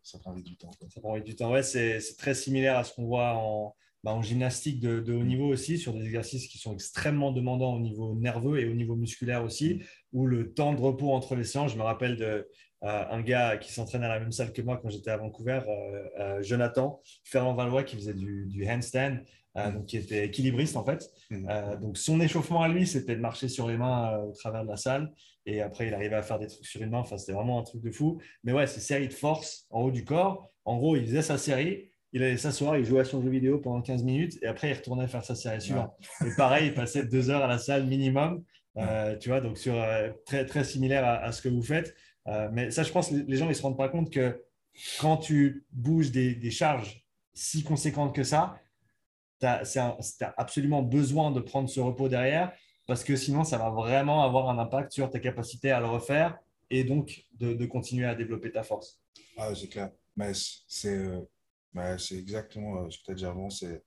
[0.02, 0.70] ça prend vite du temps.
[0.88, 1.52] Ça prend vite du temps.
[1.52, 5.46] Ouais, c'est très similaire à ce qu'on voit en, bah, en gymnastique de, haut niveau
[5.46, 9.44] aussi, sur des exercices qui sont extrêmement demandants au niveau nerveux et au niveau musculaire
[9.44, 9.80] aussi, mm.
[10.12, 12.48] où le temps de repos entre les séances, je me rappelle de,
[12.84, 15.60] euh, un gars qui s'entraîne à la même salle que moi quand j'étais à Vancouver,
[15.66, 19.18] euh, euh, Jonathan Ferrand Valois, qui faisait du, du handstand.
[19.58, 21.10] Euh, donc qui était équilibriste en fait.
[21.30, 21.46] Mhm.
[21.50, 24.62] Euh, donc son échauffement à lui, c'était de marcher sur les mains euh, au travers
[24.62, 25.12] de la salle.
[25.46, 26.98] Et après, il arrivait à faire des trucs sur une main.
[26.98, 28.20] Enfin, c'était vraiment un truc de fou.
[28.44, 30.50] Mais ouais, ces séries de force en haut du corps.
[30.64, 31.90] En gros, il faisait sa série.
[32.12, 34.72] Il allait s'asseoir, il jouait à son jeu vidéo pendant 15 minutes et après il
[34.72, 35.92] retournait faire sa série suivante.
[36.24, 38.42] Et pareil, il passait deux heures à la salle minimum.
[39.20, 39.74] tu vois, donc sur
[40.24, 41.94] très très similaire à, ce que vous faites.
[42.52, 44.42] mais ça, je pense, les gens ils se rendent pas compte que
[45.00, 48.58] quand tu bouges des, des charges si conséquentes que ça,
[49.40, 52.52] tu as, absolument besoin de prendre ce repos derrière
[52.88, 56.38] parce que sinon, ça va vraiment avoir un impact sur ta capacité à le refaire
[56.70, 58.98] et donc de, continuer à développer ta force.
[59.36, 59.92] Ah, c'est clair.
[60.16, 63.84] Mais c'est euh, exactement euh, ce que tu as dit avant c'est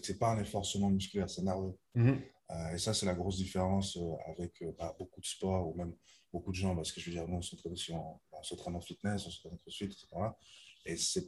[0.00, 1.74] que ce n'est pas un effort seulement musculaire, c'est nerveux.
[1.96, 2.20] Mm-hmm.
[2.50, 5.94] Euh, et ça, c'est la grosse différence avec bah, beaucoup de sports ou même
[6.30, 9.30] beaucoup de gens, parce que je veux dire, nous, on s'entraîne en, en fitness, on
[9.30, 10.06] s'entraîne en crossfit, etc.
[10.84, 11.26] Et c'est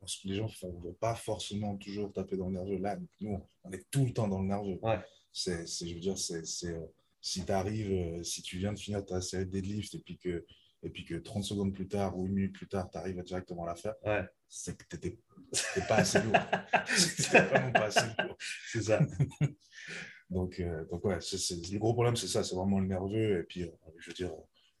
[0.00, 2.78] parce que les gens ne vont pas forcément toujours taper dans le nerveux.
[2.78, 4.78] Là, nous, on est tout le temps dans le nerveux.
[4.82, 4.98] Ouais.
[5.32, 6.86] C'est, je veux dire, c'est, euh,
[7.20, 10.16] si tu arrives, euh, si tu viens de finir ta série de deadlift et puis
[10.18, 10.44] que,
[10.82, 13.64] et puis que 30 secondes plus tard ou une minute plus tard, tu arrives directement
[13.64, 14.24] à la faire, ouais.
[14.48, 16.32] c'est que tu n'étais pas assez lourd.
[16.96, 18.36] c'était vraiment pas assez lourd.
[18.72, 19.00] C'est ça.
[20.30, 23.40] donc, euh, donc, ouais, le gros problème, c'est ça, c'est vraiment le nerveux.
[23.40, 23.66] Et puis,
[23.98, 24.32] je veux dire,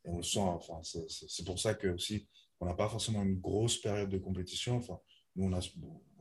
[0.04, 0.40] on le sent.
[0.40, 2.26] Enfin, c'est pour ça que aussi,
[2.60, 4.76] on n'a pas forcément une grosse période de compétition.
[4.76, 4.98] Enfin,
[5.40, 5.60] nous, on a,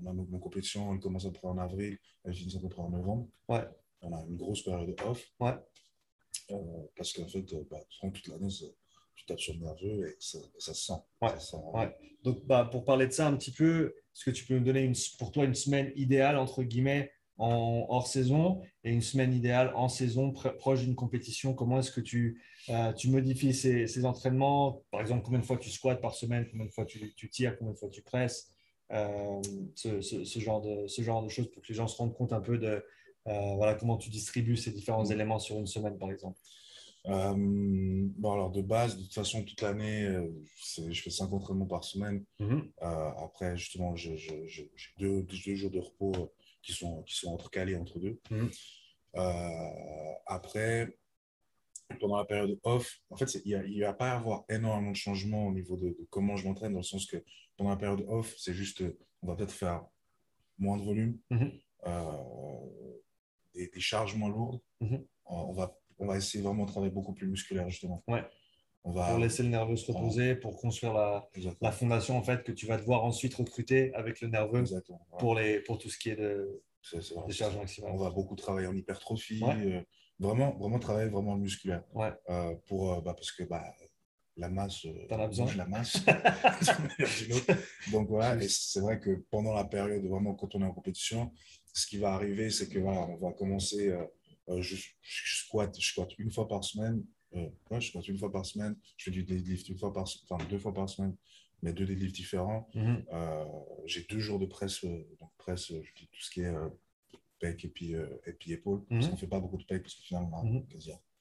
[0.01, 2.69] on a nos, compétitions, elles commencent à peu près en avril, elles finissent à peu
[2.69, 3.27] près en novembre.
[3.47, 3.63] Ouais.
[4.01, 5.23] On a une grosse période off.
[5.39, 5.53] Ouais.
[6.51, 6.55] Euh,
[6.95, 8.47] parce qu'en fait, euh, bah, toute l'année,
[9.15, 10.93] tu tapes sur le nerveux et ça, se sent.
[11.21, 11.29] Ouais.
[11.73, 11.95] ouais.
[12.23, 14.81] Donc, bah, pour parler de ça un petit peu, est-ce que tu peux me donner
[14.81, 19.71] une, pour toi une semaine idéale, entre guillemets, en hors saison et une semaine idéale
[19.75, 21.53] en saison, proche d'une compétition?
[21.53, 24.83] Comment est-ce que tu, euh, tu modifies ces, entraînements?
[24.91, 26.47] Par exemple, combien de fois tu squats par semaine?
[26.49, 27.57] Combien de fois tu, tu tires?
[27.57, 28.53] Combien de fois tu presses?
[28.91, 29.41] Euh,
[29.75, 32.33] ce, ce, genre de, ce genre de choses pour que les gens se rendent compte
[32.33, 32.83] un peu de
[33.27, 35.11] euh, voilà, comment tu distribues ces différents mmh.
[35.11, 36.39] éléments sur une semaine, par exemple
[37.05, 40.05] bon, alors de base, de toute façon, toute l'année,
[40.89, 42.23] je fais cinq entraînements par semaine.
[42.39, 44.17] Mmh après, justement, j'ai
[44.99, 48.19] deux, deux, jours de repos qui sont, qui sont intercalés entre deux.
[48.29, 48.47] Mmh.
[49.15, 50.95] Euh, après,
[51.99, 55.51] pendant la période off, en fait, il ne va pas avoir énormément de changements au
[55.51, 57.17] niveau de, comment je m'entraîne, dans le sens que
[57.59, 58.81] pendant la période off, c'est juste,
[59.21, 59.85] on va peut-être faire
[60.57, 61.19] moins de volume,
[61.85, 62.13] euh,
[63.53, 64.61] des, charges moins lourdes.
[64.79, 64.95] Mmh.
[65.25, 68.01] On, va, on va essayer vraiment de travailler beaucoup plus musculaire, justement.
[68.07, 68.23] Ouais.
[68.85, 72.43] On va, pour laisser le nerveux se reposer, pour construire la, la, fondation en fait
[72.43, 74.63] que tu vas devoir ensuite recruter avec le nerveux
[75.19, 76.63] pour, les, pour tout ce qui est de,
[77.27, 77.91] des charges maximales.
[77.91, 79.81] On va beaucoup travailler en hypertrophie, euh,
[80.17, 81.83] vraiment, vraiment travailler vraiment musculaire.
[81.93, 82.13] Ouais.
[82.29, 83.75] Euh, pour, euh, bah, parce que bah,
[84.39, 85.53] la masse, T'en as besoin.
[85.55, 85.97] la masse.
[87.91, 91.31] Donc voilà, et c'est vrai que pendant la période, vraiment quand on est en compétition,
[91.73, 93.93] ce qui va arriver, c'est que voilà, on va commencer,
[94.47, 97.03] je, je, squatte, je squatte une fois par semaine,
[97.35, 97.49] euh,
[97.79, 98.75] je squatte une fois par semaine.
[98.97, 101.15] Je fais du deadlift une fois par, enfin, deux fois par semaine,
[101.61, 102.69] mais deux deadlifts différents.
[102.73, 103.05] Mhm.
[103.11, 103.45] Euh,
[103.85, 106.53] j'ai deux jours de presse, euh, donc presse, je dis tout ce qui est
[107.39, 108.83] pec et puis, et puis épaule.
[108.89, 110.65] Parce qu'on ne fait pas beaucoup de pec parce que finalement, on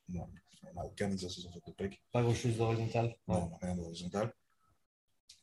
[0.09, 0.85] n'a mhm.
[0.85, 2.03] aucun exercice en fait de pec.
[2.13, 3.15] Pas grand chose d'horizontal.
[3.27, 4.33] Non, rien d'horizontal.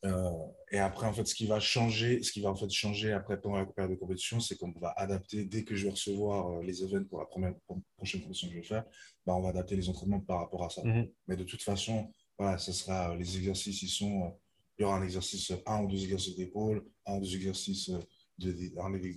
[0.05, 0.31] Euh,
[0.71, 3.39] et après, en fait, ce qui va changer, ce qui va en fait changer après
[3.39, 6.63] pendant la période de compétition, c'est qu'on va adapter dès que je vais recevoir euh,
[6.63, 7.53] les événements pour la première
[7.97, 8.85] prochaine compétition que je vais faire,
[9.25, 10.83] bah, on va adapter les entraînements par rapport à ça.
[10.83, 11.09] Mhm.
[11.27, 14.33] Mais de toute façon, voilà, ce sera euh, les exercices, ils sont,
[14.77, 17.91] il y aura un exercice, un ou deux exercices d'épaule, un ou deux exercices
[18.37, 18.53] de,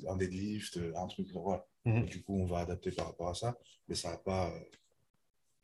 [0.09, 1.67] un, deadlift, un truc, voilà.
[1.85, 2.07] Mhm.
[2.07, 3.59] Du coup, on va adapter par rapport à ça,
[3.89, 4.55] mais ça va pas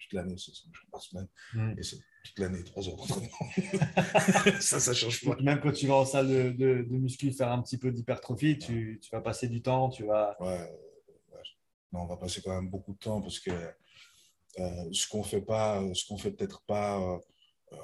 [0.05, 0.53] toute l'année, c'est
[0.91, 1.75] par semaine, mm.
[1.79, 4.61] et c'est toute l'année, trois heures d'entraînement.
[4.61, 5.37] ça, ça change pas.
[5.43, 8.99] Même quand tu vas en salle de, de, muscu faire un petit peu d'hypertrophie, tu,
[9.03, 10.37] tu, vas passer du temps, tu vas.
[10.41, 10.71] Ouais,
[11.93, 13.51] Non, on va passer quand même beaucoup de temps parce que
[14.59, 17.19] euh, ce qu'on fait pas, ce qu'on fait peut-être pas, euh,
[17.73, 17.77] euh,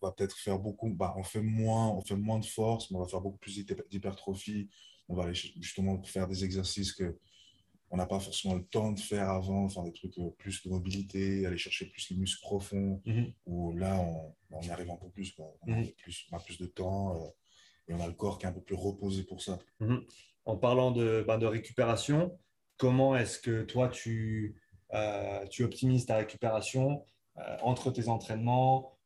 [0.00, 0.90] on va peut-être faire beaucoup.
[0.90, 3.64] Bah, on fait moins, on fait moins de force, mais on va faire beaucoup plus
[3.90, 4.68] d'hypertrophie.
[5.08, 7.18] On va aller justement faire des exercices que
[7.94, 10.68] on n'a pas forcément le temps de faire avant, enfin des trucs euh, plus de
[10.68, 13.32] mobilité, aller chercher plus les muscles profonds, mhm.
[13.46, 14.00] où là,
[14.50, 15.92] on, y arrive un peu plus, On, a mhm.
[15.92, 17.28] plus on, a plus de temps euh,
[17.86, 19.60] et on a le corps qui est un peu plus reposé pour ça.
[19.78, 20.04] Mhm.
[20.44, 22.36] En parlant de, ben, de récupération,
[22.78, 24.60] comment est-ce que toi, tu,
[24.92, 27.04] euh, tu optimises ta récupération
[27.62, 28.96] entre tes entraînements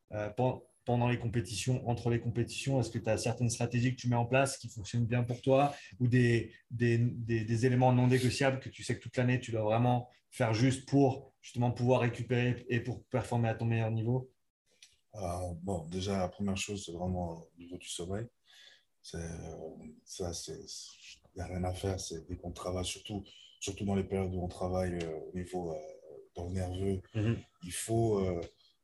[0.88, 2.80] pendant les compétitions, entre les compétitions?
[2.80, 5.42] Est-ce que tu as certaines stratégies que tu mets en place qui fonctionnent bien pour
[5.42, 9.52] toi ou des, des, des, éléments non négociables que tu sais que toute l'année, tu
[9.52, 14.30] dois vraiment faire juste pour justement pouvoir récupérer et pour performer à ton meilleur niveau?
[15.16, 15.20] Euh,
[15.62, 18.24] Bon, déjà, la première chose, c'est vraiment au niveau du sommeil.
[19.02, 20.58] Ça, c'est
[21.34, 22.00] il n'y a rien à faire.
[22.00, 23.22] C'est dès qu'on travaille, surtout,
[23.60, 25.76] surtout dans les périodes où on travaille euh, au niveau euh,
[26.34, 27.36] dans le nerveux, mm-hmm.
[27.64, 28.26] il faut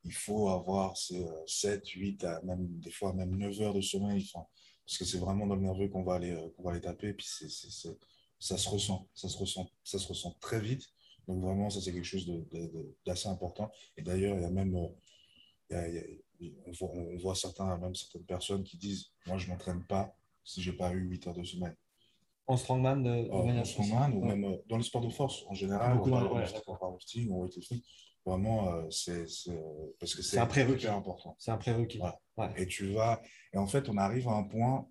[0.05, 4.25] il faut avoir ces 7, 8, même, des fois même 9 heures de sommeil.
[4.33, 7.09] parce que c'est vraiment dans le nerveux qu'on va, aller, euh, va aller taper.
[7.09, 7.49] Et puis c'est,
[8.39, 9.09] ça se ressent.
[9.15, 10.87] Ça se ressent, ça se ressent très vite.
[11.27, 12.31] Donc vraiment, ça c'est quelque chose
[13.05, 13.71] d'assez important.
[13.97, 14.75] Et d'ailleurs, il y a même...
[14.75, 14.91] on,
[17.17, 20.77] voit, certains, même certaines personnes qui disent Moi, je ne m'entraîne pas si je n'ai
[20.77, 21.73] pas eu 8 heures de sommeil.
[22.47, 25.99] En strongman, de, en strongman ou même euh, dans le sport de force en général,
[25.99, 27.81] on parle de powerlifting ou weightlifting.
[28.25, 29.25] Vraiment, euh, c'est
[29.99, 31.35] parce que c'est un prérequis important.
[31.37, 31.99] C'est un prérequis.
[32.57, 33.21] Et tu vas,
[33.53, 34.87] et en fait, on arrive à un point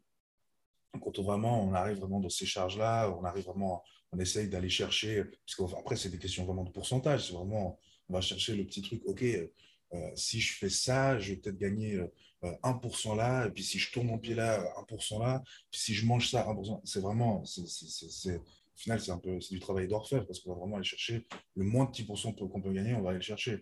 [1.00, 4.68] quand on vraiment, on arrive vraiment dans ces charges-là, on arrive vraiment, on essaye d'aller
[4.68, 7.26] chercher, parce qu'après, c'est des questions vraiment de pourcentage.
[7.26, 9.02] C'est vraiment, on va chercher le petit truc.
[9.06, 12.00] Ok, euh, si je fais ça, je vais peut-être gagner
[12.42, 15.94] 1% euh, là, et puis si je tourne mon pied là, 1% là, puis si
[15.94, 16.80] je mange ça, 1%.
[16.84, 18.40] C'est vraiment, c'est
[18.74, 21.64] au final, c'est un peu du travail d'orfèvre parce qu'on va vraiment aller chercher le
[21.64, 23.60] moins de 10% qu'on peut gagner, on va aller le chercher.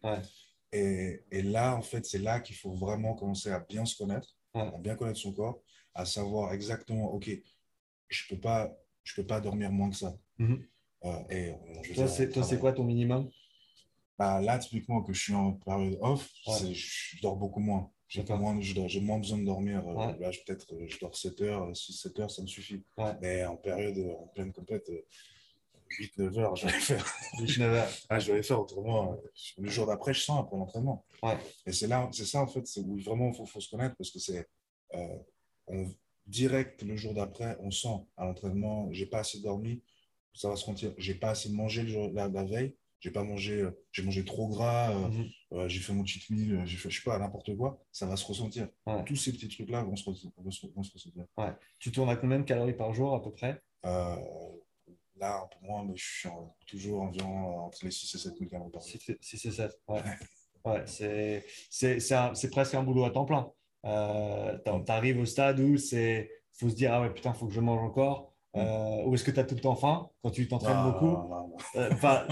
[0.72, 4.37] Et, et, là, en fait, c'est là qu'il faut vraiment commencer à bien se connaître,
[4.55, 5.61] à bien connaître son corps,
[5.94, 7.31] à savoir exactement, OK,
[8.09, 10.16] je ne peux, pas, je peux pas dormir moins que ça.
[11.05, 11.55] Euh, et,
[11.94, 13.29] toi, c'est quoi ton minimum?
[14.18, 17.90] Bah, Là, typiquement, que je suis en période off, je dors beaucoup moins.
[18.12, 18.53] J'ai moins,
[19.01, 19.88] moins, besoin de dormir.
[19.88, 22.83] Euh, là, peut-être, euh, je dors 7 heures, 6-7 heures, ça me suffit.
[23.22, 24.90] Mais en période, en pleine complète,
[25.98, 27.07] 8-9 heures, je vais faire.
[27.40, 27.88] 8-9 heures.
[28.11, 29.16] ah, je vais faire autrement.
[29.57, 31.07] Le jour d'après, je sens après l'entraînement.
[31.64, 33.96] Et c'est là, c'est ça, en fait, c'est où vraiment il faut, faut, se connaître
[33.96, 34.46] parce que c'est
[34.94, 35.87] euh,
[36.27, 39.83] direct le jour d'après, on sent à l'entraînement, j'ai pas assez dormi.
[40.35, 40.92] ça va se sentir.
[40.98, 42.77] J'ai pas assez mangé le, la, la veille.
[43.02, 45.28] J'ai pas mangé, euh, j'ai mangé trop gras, euh, Mhm.
[45.54, 47.84] euh, j'ai fait mon cheat meal, j'ai fait, je sais pas, n'importe quoi.
[47.90, 48.68] Ça va se ressentir.
[48.86, 49.04] Ouais.
[49.04, 51.24] Tous ces petits trucs-là vont se, re- vont se- vont se ressentir.
[51.80, 53.60] Tu tournes à combien de calories par jour à peu près?
[53.84, 54.16] Euh,
[55.16, 58.36] là, un peu moins, mais je suis en- toujours environ entre les 6 et 7
[58.38, 59.00] 000 calories par jour.
[59.20, 59.72] 6 et 7.
[59.88, 60.00] Ouais.
[60.64, 63.50] Ouais, c'est c'est- c'est un- c'est presque un boulot à temps plein.
[63.84, 67.52] Euh, tu arrives au stade où c'est faut se dire ah ouais putain faut que
[67.52, 70.46] je mange encore Euh, ou est-ce que tu as tout le temps faim quand tu
[70.46, 71.56] t'entraînes beaucoup non.
[71.76, 71.88] Euh,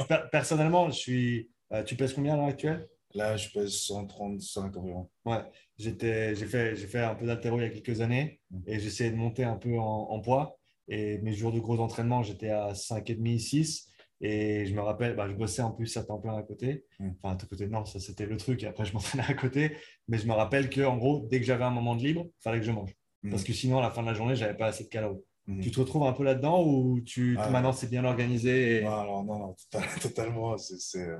[0.08, 2.88] per- personnellement je suis euh, tu pèses combien à l'heure actuelle?
[3.14, 5.08] Là, je pèse 135 environ.
[5.24, 5.38] Ouais,
[5.78, 8.58] j'étais, j'ai fait, j'ai fait un peu d'haltéro il y a quelques années Mm.
[8.66, 10.58] et j'essayais de monter un peu en, en poids.
[10.88, 13.86] Et mes jours de gros entraînement, j'étais à 5,5, 6.
[14.20, 16.84] Et je me rappelle, bah, je bossais en plus à temps plein à côté.
[16.98, 17.10] Mm.
[17.22, 18.62] Enfin, à côté, non, ça c'était le truc.
[18.62, 19.76] Et après, je m'entraînais à côté.
[20.08, 22.42] Mais je me rappelle que, en gros, dès que j'avais un moment de libre, il
[22.42, 22.92] fallait que je mange.
[23.22, 23.30] Mm.
[23.30, 25.22] Parce que sinon, à la fin de la journée, j'avais pas assez de calories.
[25.50, 25.60] Mhm.
[25.62, 29.00] Tu te retrouves un peu là-dedans ou tu, Ah, maintenant c'est bien organisé et- Non,
[29.00, 29.56] alors, non, non,
[30.00, 30.56] totalement.
[30.58, 31.18] C'est, euh,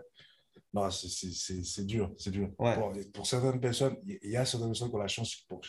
[0.72, 1.08] non, c'est,
[1.64, 2.50] c'est, dur, c'est dur.
[2.58, 2.74] Ouais.
[2.76, 5.60] Pour, pour certaines personnes, il y a certaines personnes qui ont la chance pour,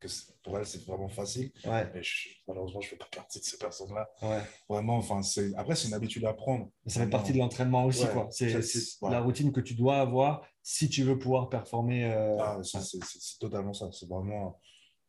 [0.00, 0.08] que
[0.42, 1.52] pour elles, c'est vraiment facile.
[1.64, 4.08] Ouais, Mais je- malheureusement, je ne fais pas partie de ces personnes-là.
[4.22, 4.42] ouais.
[4.68, 5.20] Vraiment, enfin,
[5.56, 6.70] après, c'est une habitude à prendre.
[6.84, 8.28] Mais Ça fait partie de l'entraînement aussi, quoi.
[8.30, 8.52] C'est
[9.02, 12.04] la routine que tu dois avoir si tu veux pouvoir performer.
[12.04, 13.90] euh, Ah, c'est, totalement ça.
[13.92, 14.58] C'est vraiment,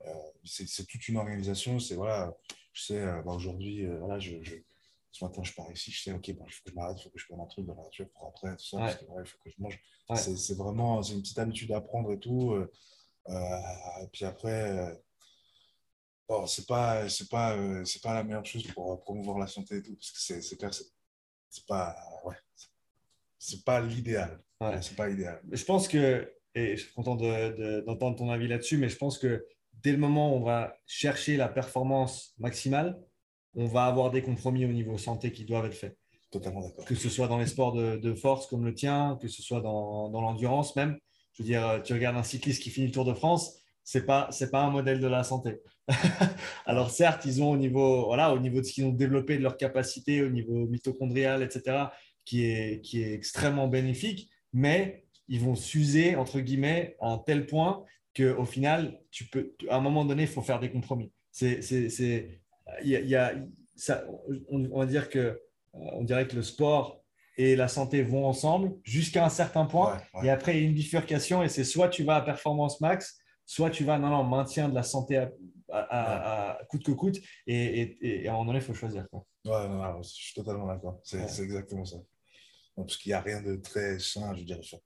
[0.06, 1.80] euh, c'est toute une organisation.
[1.80, 2.34] C'est voilà,
[2.80, 4.56] je sais, euh, bah, aujourd'hui, euh, voilà, je, je-
[5.12, 7.04] ce matin, je pars ici, je sais, ok, bah, il faut que je m'arrête, il
[7.04, 8.84] faut que je prenne un truc dans la nature pour après, tout ça, Ouais.
[8.84, 9.80] parce que ouais, il faut que je mange.
[10.10, 10.16] Ouais.
[10.16, 12.54] C'est, vraiment, c'est une petite habitude à prendre et tout.
[12.54, 12.72] euh,
[13.28, 15.00] euh, et puis après,
[16.28, 19.78] bon, c'est pas, c'est pas, euh, c'est pas la meilleure chose pour promouvoir la santé
[19.78, 20.58] et tout, parce que c'est, c'est
[21.52, 22.36] c'est, pas, ouais,
[23.40, 24.40] c'est- pas l'idéal.
[24.62, 24.80] Ouais.
[24.82, 25.42] C'est pas l'idéal.
[25.52, 28.98] Je pense que, et je suis content de- de- d'entendre ton avis là-dessus, mais je
[28.98, 29.46] pense que
[29.84, 33.00] dès le moment où on va chercher la performance maximale,
[33.56, 35.98] on va avoir des compromis au niveau santé qui doivent être faits.
[36.32, 36.86] Totalement d'accord.
[36.86, 39.62] Que ce soit dans les sports de, de force comme le tien, que ce soit
[39.62, 40.98] dans, dans l'endurance même.
[41.34, 44.28] Je veux dire, tu regardes un cycliste qui finit le Tour de France, c'est pas
[44.32, 45.58] c'est pas un modèle de la santé.
[46.68, 49.42] Alors certes, ils ont au niveau voilà au niveau de ce qu'ils ont développé de
[49.42, 51.86] leur capacité, au niveau mitochondrial, etc.,
[52.24, 57.48] qui est qui est extrêmement bénéfique, mais ils vont s'user entre guillemets à un tel
[57.48, 57.84] point
[58.14, 61.12] que au final, tu peux à un moment donné, il faut faire des compromis.
[61.32, 62.42] C'est c'est c'est
[62.84, 63.34] il y a, y a-
[63.76, 64.04] ça,
[64.50, 65.36] on, on va dire que euh,
[65.74, 67.02] on dirait que le sport
[67.38, 69.96] et la santé vont ensemble jusqu'à un certain point.
[69.96, 70.28] Ouais, ouais.
[70.28, 73.18] Et après, il y a une bifurcation et c'est soit tu vas à performance max,
[73.46, 75.32] soit tu vas non, non, maintien de la santé à,
[75.72, 77.18] à- à- à coûte que coûte.
[77.48, 79.08] Et, et- et à un moment donné, il faut choisir.
[79.10, 79.26] Quoi.
[79.46, 81.00] Ouais, non, non, je suis totalement d'accord.
[81.04, 81.98] C'est exactement ça.
[82.76, 84.60] Parce qu'il n'y a rien de très sain, je veux dire.
[84.60, 84.78] enfin,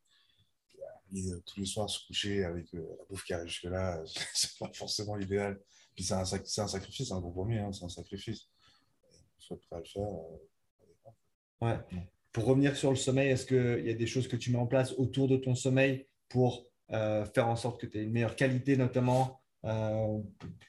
[1.31, 4.01] a- tous les soirs, se coucher avec euh, la bouffe qui arrive jusque-là,
[4.33, 5.59] c'est pas forcément l'idéal.
[5.95, 8.47] Puis c'est un, sac- un sacrifice, un compromis, hein, c'est un sacrifice.
[9.39, 10.03] Il faut être prêt à le faire.
[10.03, 10.37] euh,
[11.61, 11.77] Ouais.
[12.31, 14.67] Pour revenir sur le sommeil, est-ce qu'il y a des choses que tu mets en
[14.67, 18.35] place autour de ton sommeil pour euh, faire en sorte que tu aies une meilleure
[18.35, 20.19] qualité, notamment euh,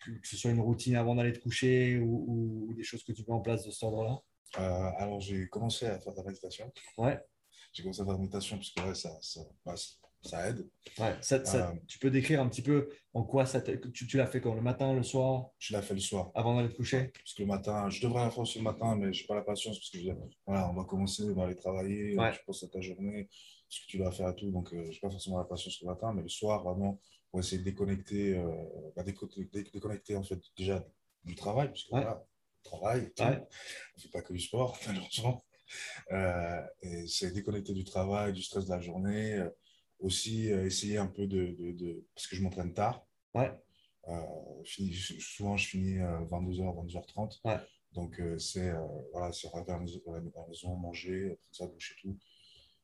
[0.05, 3.03] que, que ce soit une routine avant d'aller te coucher ou, ou- ou des choses
[3.03, 4.21] que tu mets en place de cet ordre-là?
[4.59, 6.71] Euh, alors, j'ai commencé à faire de la méditation.
[6.99, 7.19] Ouais.
[7.73, 9.75] J'ai commencé à faire de la méditation parce que ouais, ça, ça, bah,
[10.25, 10.69] ça- aide.
[10.99, 14.17] Ouais, ça- ça- Euh, tu peux décrire un petit peu en quoi ça tu, tu
[14.17, 14.55] l'as fait quand?
[14.55, 16.31] Le matin, le soir, Je l'ai fait le soir.
[16.35, 17.13] avant d'aller te coucher?
[17.15, 19.35] Parce que le matin, je devrais la faire aussi le matin, mais je n'ai pas
[19.35, 20.11] la patience parce que je,
[20.47, 22.33] voilà, on va commencer, on va aller travailler, Ouais.
[22.33, 23.29] tu penses à ta journée,
[23.69, 24.51] ce que tu dois faire et tout.
[24.51, 27.41] Donc, euh, je n'ai pas forcément la patience le matin, mais le soir, vraiment, pour
[27.41, 28.47] essayer de déconnecter, euh,
[28.97, 30.85] bah, déco- dé- déconnecter en fait déjà
[31.25, 32.01] du travail, parce que Ouais.
[32.03, 32.25] voilà,
[32.63, 33.23] travail, tout.
[33.25, 35.43] On ne fait pas que du sport, malheureusement.
[36.13, 39.35] Euh, et c'est déconnecter du travail, du stress de la journée.
[39.35, 39.49] euh,
[40.01, 43.07] aussi, euh, essayer un peu de, de- de- Parce que je m'entraîne tard.
[43.35, 43.51] Ouais.
[44.09, 44.13] Euh,
[44.65, 47.41] je finis- je- souvent, je finis euh, 22h, 22h30.
[47.45, 47.57] Ouais.
[47.93, 48.73] Donc, euh, c'est
[49.13, 52.19] voilà, c'est arriver à la maison- manger, après ça, doucher tout,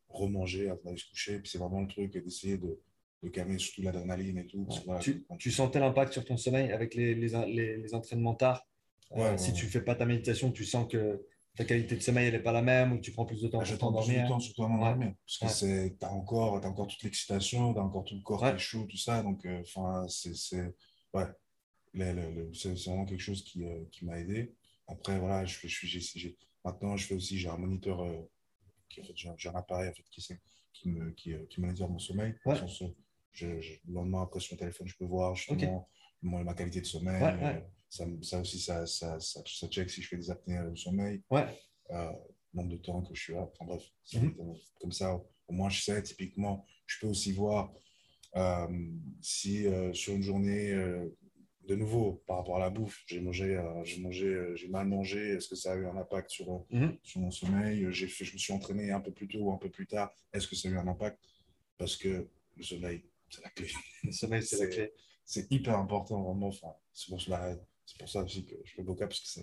[0.09, 1.39] remanger avant d'aller se coucher.
[1.41, 2.81] Puis c'est vraiment le truc d'essayer de,
[3.23, 4.65] de calmer surtout l'adrénaline et tout.
[4.65, 7.95] parce que, voilà, tu, tu sentais l'impact sur ton sommeil avec les, les, les- les
[7.95, 8.67] entraînements tard?
[9.13, 9.57] Euh, Ouais, ouais, Si ouais.
[9.57, 11.27] tu ne fais pas ta méditation, tu sens que
[11.61, 13.65] ta qualité de sommeil n'est pas la même ou tu prends plus de temps Bah,
[13.65, 14.29] je pour prends plus de t'endormir.
[14.31, 15.13] temps surtout à m'endormir.
[15.27, 15.51] Parce que Ouais.
[15.51, 18.53] c'est, t'as encore, toute l'excitation, t'as encore tout le corps Ouais.
[18.53, 19.23] qui est chaud, tout ça.
[19.23, 20.75] Donc, euh, enfin, c'est, c'est,
[21.13, 21.27] ouais,
[22.55, 24.55] c'est vraiment quelque chose qui, euh, qui m'a aidé.
[24.89, 28.17] Après, voilà, je je, j'ai- maintenant, je fais aussi, j'ai un moniteur, euh,
[28.89, 30.05] qui, en fait, j'ai, un- appareil en fait,
[30.73, 31.61] qui, me, qui, euh, qui
[31.91, 32.35] mon sommeil.
[32.47, 32.57] Ouais.
[33.33, 35.87] Je- je- le lendemain, après, sur mon téléphone, je peux voir justement
[36.23, 37.23] mon- ma qualité de sommeil.
[37.91, 41.23] Ça, ça aussi, ça, ça, ça, ça check si je fais des apnées au sommeil
[41.31, 41.45] Ouais.
[41.91, 42.13] euh,
[42.55, 43.43] nombre de temps que je suis là.
[43.53, 43.83] Enfin bref,
[44.15, 44.35] Mhm.
[44.81, 45.15] comme ça,
[45.49, 47.73] au moins je sais, typiquement, je peux aussi voir
[48.37, 48.69] euh,
[49.21, 50.73] si euh, sur une journée,
[51.69, 55.21] de nouveau, par rapport à la bouffe, j'ai mangé, j'ai mangé, j'ai mal mangé.
[55.35, 56.97] Est-ce que ça a eu un impact sur, Mhm.
[57.03, 57.87] sur mon sommeil?
[57.91, 60.13] J'ai fait, je me suis entraîné un peu plus tôt ou un peu plus tard.
[60.33, 61.19] Est-ce que ça a eu un impact?
[61.77, 63.69] Parce que le sommeil, c'est la clé.
[64.05, 64.93] Le sommeil, c'est la clé.
[65.25, 66.49] C'est hyper important, vraiment.
[66.49, 67.57] Enfin, c'est pour cela,
[67.91, 69.41] c'est pour ça aussi que je fais Boca, parce que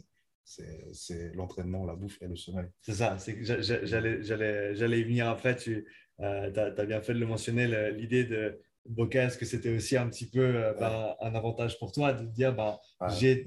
[0.94, 2.68] c'est, l'entraînement, la bouffe et le sommeil.
[2.82, 5.56] C'est ça, c'est que j'allais, y venir après.
[5.58, 5.86] Tu
[6.20, 10.30] as, bien fait de le mentionner, l'idée de Boca, est-ce que c'était aussi un petit
[10.30, 13.10] peu euh, ben, un avantage pour toi de te dire ben, Ouais.
[13.20, 13.44] j'ai,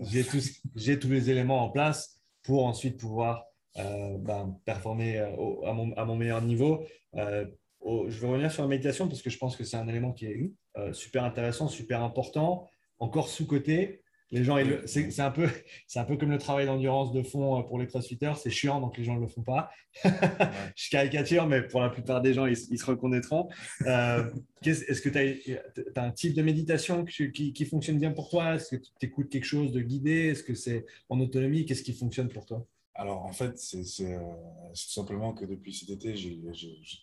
[0.98, 3.46] tous, les éléments en place pour ensuite pouvoir
[3.78, 6.84] euh, ben, performer euh, au- à, mon, à mon meilleur niveau.
[7.14, 7.46] Euh,
[7.80, 10.12] au- je vais revenir sur la méditation parce que je pense que c'est un élément
[10.12, 14.02] qui est euh, super intéressant, super important, encore sous-côté.
[14.32, 15.48] Les gens, c'est, un peu,
[15.88, 18.34] c'est un peu comme le travail d'endurance de fond euh, pour les crossfitters.
[18.40, 19.70] C'est chiant, donc les gens ne le font pas.
[20.04, 23.48] je caricature, mais pour la plupart des gens, ils, ils se reconnaîtront.
[23.86, 24.30] Euh,
[24.64, 25.58] est-ce que tu
[25.96, 28.54] as, un type de méditation qui, qui- qui fonctionne bien pour toi?
[28.54, 30.28] Est-ce que tu écoutes quelque chose de guidé?
[30.28, 31.64] Est-ce que c'est en autonomie?
[31.64, 32.64] Qu'est-ce qui fonctionne pour toi?
[32.94, 34.34] Alors, en fait, c'est euh,
[34.74, 36.40] c'est simplement que depuis cet été, j'ai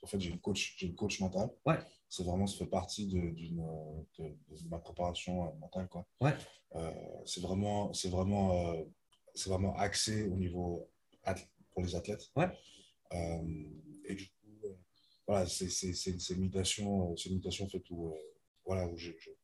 [0.03, 1.49] en fait, une coach, une coach mentale.
[1.65, 1.79] Ouais.
[2.09, 3.65] C'est vraiment, ça fait partie de, d'une,
[4.19, 5.87] de, de ma préparation euh, mentale.
[5.87, 6.05] Quoi.
[6.21, 6.33] Ouais.
[6.75, 6.91] Euh,
[7.25, 8.83] c'est vraiment, c'est vraiment, euh,
[9.33, 10.89] c'est vraiment axé au niveau
[11.71, 12.29] pour les athlètes.
[12.35, 12.49] Ouais.
[13.13, 13.63] Euh,
[14.05, 14.67] et du coup,
[15.27, 15.67] voilà, c'est
[16.35, 16.49] une
[17.69, 18.13] faite où,
[18.65, 18.87] voilà,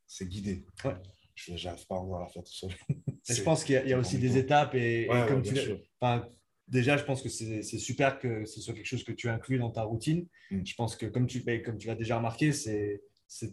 [0.06, 0.66] c'est guidé.
[0.86, 0.96] Ouais.
[1.36, 2.70] Je n'arrive pas encore à la faire tout seul.
[3.30, 5.70] Je pense qu'il y a, y aussi des étapes et, Ouais, ouais, comme bien tu
[6.02, 6.30] l'as-
[6.68, 9.72] déjà, je pense que c'est super que ce soit quelque chose que tu inclus dans
[9.72, 10.28] ta routine.
[10.52, 10.66] Mm.
[10.66, 13.02] Je pense que, comme tu, mais comme tu l'as déjà remarqué, c'est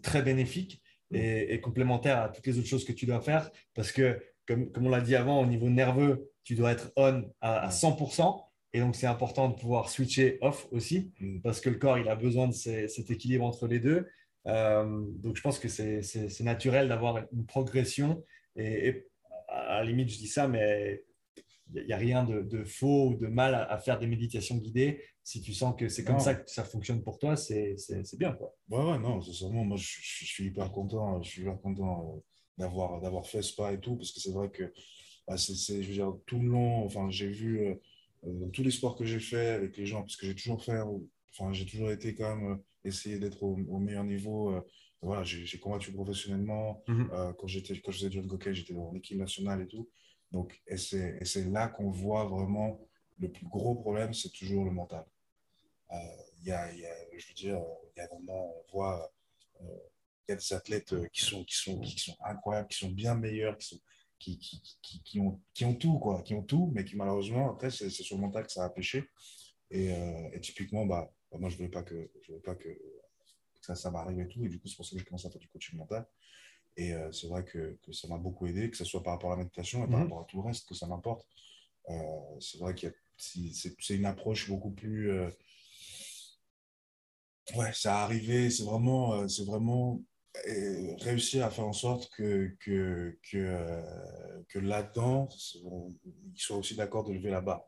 [0.02, 1.16] très bénéfique Mm.
[1.16, 3.50] et, et complémentaire à toutes les autres choses que tu dois faire.
[3.74, 7.24] Parce que, comme, comme on l'a dit avant, au niveau nerveux, tu dois être on
[7.40, 7.72] à, à Ouais.
[7.72, 8.44] 100%.
[8.72, 11.40] Et donc, c'est important de pouvoir switcher off aussi, Mm.
[11.40, 14.06] parce que le corps, il a besoin de ces- cet équilibre entre les deux.
[14.46, 18.24] Euh, donc, je pense que c'est naturel d'avoir une progression.
[18.56, 19.06] Et, et
[19.48, 21.04] à la limite, je dis ça, mais
[21.74, 24.56] il n'y a rien de, de faux ou de mal à, à faire des méditations
[24.56, 25.02] guidées.
[25.22, 26.20] Si tu sens que c'est comme Non.
[26.20, 27.76] ça que ça fonctionne pour toi, c'est
[28.18, 28.32] bien.
[28.32, 28.54] Quoi.
[28.70, 32.20] Ouais, ouais, non, sincèrement, moi, je, suis hyper content, je suis hyper content euh,
[32.58, 34.72] d'avoir, d'avoir fait ce pas et tout, parce que c'est vrai que,
[35.28, 37.74] bah, c'est, je veux dire, tout le long, enfin, j'ai vu, euh,
[38.24, 40.80] dans tous les sports que j'ai fait avec les gens, parce que j'ai toujours fait,
[41.32, 44.60] enfin, j'ai toujours été quand même, essayer d'être au, au meilleur niveau, euh,
[45.02, 47.10] voilà, j'ai, combattu professionnellement, Mhm.
[47.12, 49.88] euh, quand quand je faisais du hockey, j'étais en équipe nationale et tout,
[50.32, 51.18] donc, et c'est,
[51.50, 52.80] là qu'on voit vraiment
[53.18, 55.04] le plus gros problème, c'est toujours le mental.
[55.92, 55.96] Euh,
[56.40, 57.60] il y a, y a, je veux dire,
[57.96, 59.12] il y a vraiment, on voit,
[59.60, 59.64] euh,
[60.28, 63.14] il y a des athlètes qui sont, qui sont, qui sont incroyables, qui sont bien
[63.14, 63.80] meilleurs, qui, sont,
[64.18, 67.50] qui, qui, qui, qui ont, qui ont tout, quoi, qui ont tout, mais qui malheureusement,
[67.50, 69.04] après, c'est sur le mental que ça a pêché.
[69.70, 72.68] Et, euh, et typiquement, bah, moi, je ne voulais pas que, je voulais pas que,
[72.68, 74.44] que ça, ça m'arrive et tout.
[74.44, 76.06] Et du coup, c'est pour ça que j'ai commencé à faire du coaching mental.
[76.76, 79.32] Et euh, c'est vrai que, que ça m'a beaucoup aidé, que ce soit par rapport
[79.32, 80.04] à la méditation et par Mhm.
[80.04, 81.26] rapport à tout le reste, que ça m'importe.
[81.88, 82.74] Euh, c'est vrai
[83.18, 85.10] si- c'est c'est une approche beaucoup plus.
[85.10, 85.30] euh,
[87.56, 90.00] Ouais, ça a arrivé, c'est vraiment, euh, c'est vraiment
[91.00, 93.82] réussir à faire en sorte que, que, que,
[94.48, 95.28] que là-dedans,
[95.64, 95.92] on-
[96.34, 97.64] ils soient aussi d'accord de lever la barre.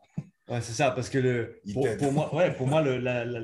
[0.49, 1.61] Ouais, c'est ça, parce que le,
[1.99, 3.41] pour, moi, ouais, pour moi le- la- la-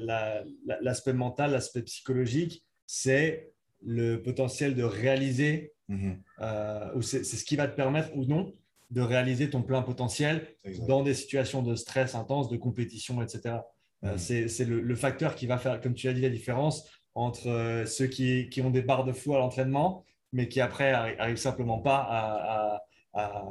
[0.67, 3.53] la- l'aspect mental, l'aspect psychologique, c'est
[3.85, 8.27] le potentiel de réaliser, Mhm, euh, ou c'est c'est ce qui va te permettre ou
[8.27, 8.53] non
[8.91, 10.47] de réaliser ton plein potentiel
[10.87, 13.61] dans des situations de stress intense, de compétition, etc.
[14.05, 14.19] Euh, Mhm.
[14.19, 17.49] c'est c'est le, le facteur qui va faire, comme tu as dit, la différence entre
[17.49, 21.17] euh, ceux qui, qui ont des barres de fou à l'entraînement, mais qui après arri-
[21.19, 22.83] arrivent simplement pas à, à-
[23.15, 23.45] à-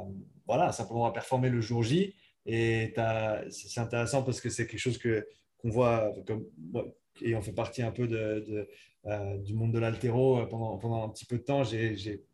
[0.46, 2.14] voilà, simplement à performer le jour J.
[2.50, 2.94] Et
[3.50, 5.26] c'est intéressant parce que c'est quelque chose que
[5.58, 6.86] qu'on voit, comme, moi,
[7.22, 8.68] ayant fait partie un peu de, de,
[9.06, 12.24] euh, du monde de l'altéro euh, pendant, pendant un petit peu de temps, j'ai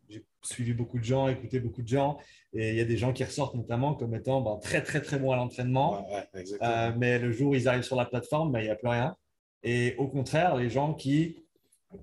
[0.43, 2.17] suivi beaucoup de gens, écouté beaucoup de gens,
[2.53, 5.17] et il y a des gens qui ressortent notamment comme étant ben, très très très
[5.17, 6.71] bons à l'entraînement, Ouais, ouais, exactement.
[6.71, 8.89] euh, mais le jour où ils arrivent sur la plateforme, ben, il n'y a plus
[8.89, 9.15] rien.
[9.63, 11.43] Et au contraire, les gens qui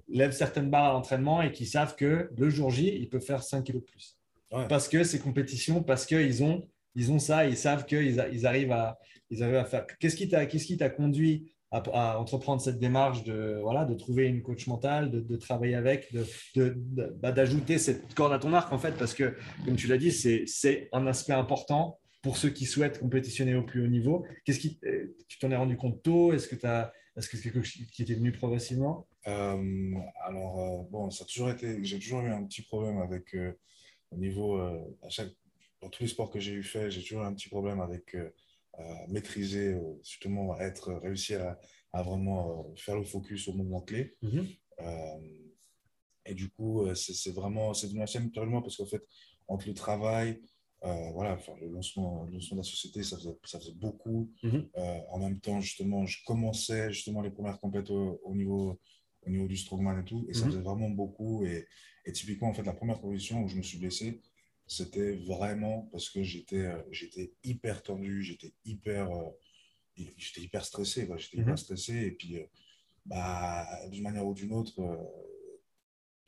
[0.08, 3.42] lèvent certaines barres à l'entraînement et qui savent que le jour J, ils peuvent faire
[3.42, 4.18] 5 kilos de plus.
[4.50, 4.66] Ouais.
[4.68, 8.72] Parce que c'est compétition, parce qu'ils ont, ils ont ça, ils savent qu'ils ils arrivent,
[8.72, 8.98] à,
[9.30, 9.86] ils arrivent à faire.
[9.98, 14.66] Qu'est-ce qui t'a t'a conduit à, entreprendre cette démarche de, voilà, de trouver une coach
[14.66, 18.78] mentale, de, travailler avec, de- de- de- bah, d'ajouter cette corde à ton arc, en
[18.78, 19.34] fait, parce que,
[19.64, 23.82] comme tu l'as dit, c'est un aspect important pour ceux qui souhaitent compétitionner au plus
[23.82, 24.24] haut niveau.
[24.44, 26.32] Qu'est-ce qui, euh, tu t'en es rendu compte tôt?
[26.32, 26.66] Est-ce que tu
[27.14, 29.06] est-ce que c'est quelque chose qui était venu progressivement?
[29.26, 33.34] Euh, alors, euh, bon, ça a toujours été, j'ai toujours eu un petit problème avec,
[34.10, 35.30] au niveau, à chaque,
[35.82, 38.30] dans tous les sports que j'ai eu fait, j'ai toujours un petit problème avec euh,
[39.08, 41.58] maîtriser, euh, justement, être, réussir à,
[41.92, 44.16] à vraiment euh, faire le focus au moment clé.
[44.80, 45.18] Euh,
[46.24, 49.02] et du coup, c'est vraiment, c'est devenu assez naturellement parce qu'en fait,
[49.48, 50.40] entre le travail,
[50.84, 54.32] euh, voilà, enfin, le, lancement, le lancement de la société, ça faisait, ça faisait beaucoup.
[54.44, 54.68] Mhm.
[54.76, 58.80] Euh, en même temps, justement, je commençais justement les premières compétitions au, niveau,
[59.26, 60.52] au niveau du strongman et tout, et ça Mhm.
[60.52, 61.44] faisait vraiment beaucoup.
[61.44, 61.66] Et,
[62.04, 64.20] et typiquement, en fait, la première compétition où je me suis blessé,
[64.72, 69.30] c'était vraiment parce que j'étais euh, j'étais hyper tendu, j'étais hyper, euh,
[70.16, 71.08] j'étais hyper stressé.
[71.18, 71.42] J'étais Mhm.
[71.44, 72.46] hyper stressé, et puis, euh,
[73.06, 74.72] bah, d'une manière ou d'une autre,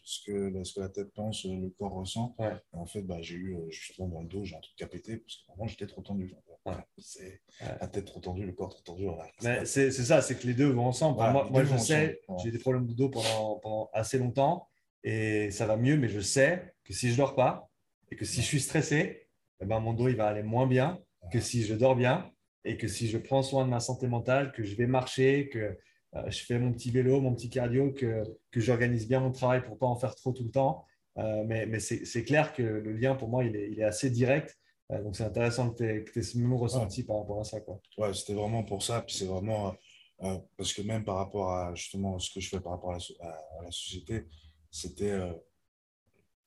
[0.06, 2.34] ce que, ce que la tête pense, le corps ressent.
[2.38, 2.52] Ouais.
[2.74, 4.86] Et en fait, bah, j'ai eu justement dans le dos, j'ai un truc qui a
[4.86, 6.34] pété parce que vraiment j'étais trop tendu.
[6.66, 6.74] Ouais.
[6.98, 7.76] C'est Ouais.
[7.80, 9.04] la tête trop tendue, le corps trop tendu.
[9.06, 9.30] voilà.
[9.64, 11.18] C'est ça, c'est que les deux vont ensemble.
[11.20, 14.68] Enfin, moi, moi, je sais, j'ai des problèmes de dos pendant, pendant assez longtemps
[15.02, 17.70] et ça va mieux, mais je sais que si je dors pas
[18.14, 19.26] et que si je suis stressé,
[19.60, 21.00] eh ben, mon dos il va aller moins bien
[21.32, 22.30] que si je dors bien
[22.64, 25.76] et que si je prends soin de ma santé mentale, que je vais marcher, que
[26.14, 29.62] euh, je fais mon petit vélo, mon petit cardio, que, que j'organise bien mon travail
[29.64, 30.84] pour pas en faire trop tout le temps.
[31.18, 34.10] Euh, mais mais c'est clair que le lien pour moi il est, il est assez
[34.10, 34.56] direct.
[34.92, 37.60] Euh, donc c'est intéressant que tu aies, ce même ressenti par rapport à ça.
[37.60, 37.80] Quoi.
[37.98, 39.00] Ouais, c'était vraiment pour ça.
[39.02, 39.74] Puis c'est vraiment
[40.22, 42.94] euh, parce que même par rapport à justement ce que je fais par rapport à
[42.94, 44.26] la, so- à- à la société,
[44.70, 45.10] c'était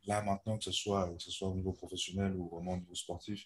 [0.07, 2.95] là maintenant que ce soit que ce soit au niveau professionnel ou vraiment au niveau
[2.95, 3.45] sportif,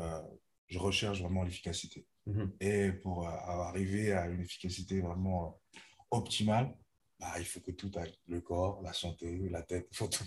[0.00, 0.22] euh,
[0.66, 2.06] je recherche vraiment l'efficacité.
[2.26, 2.52] Mhm.
[2.60, 5.78] Et pour euh, arriver à une efficacité vraiment euh,
[6.10, 6.74] optimale,
[7.18, 8.14] bah, il faut que tout aille.
[8.26, 10.24] Le corps, la santé, la tête, il faut tout,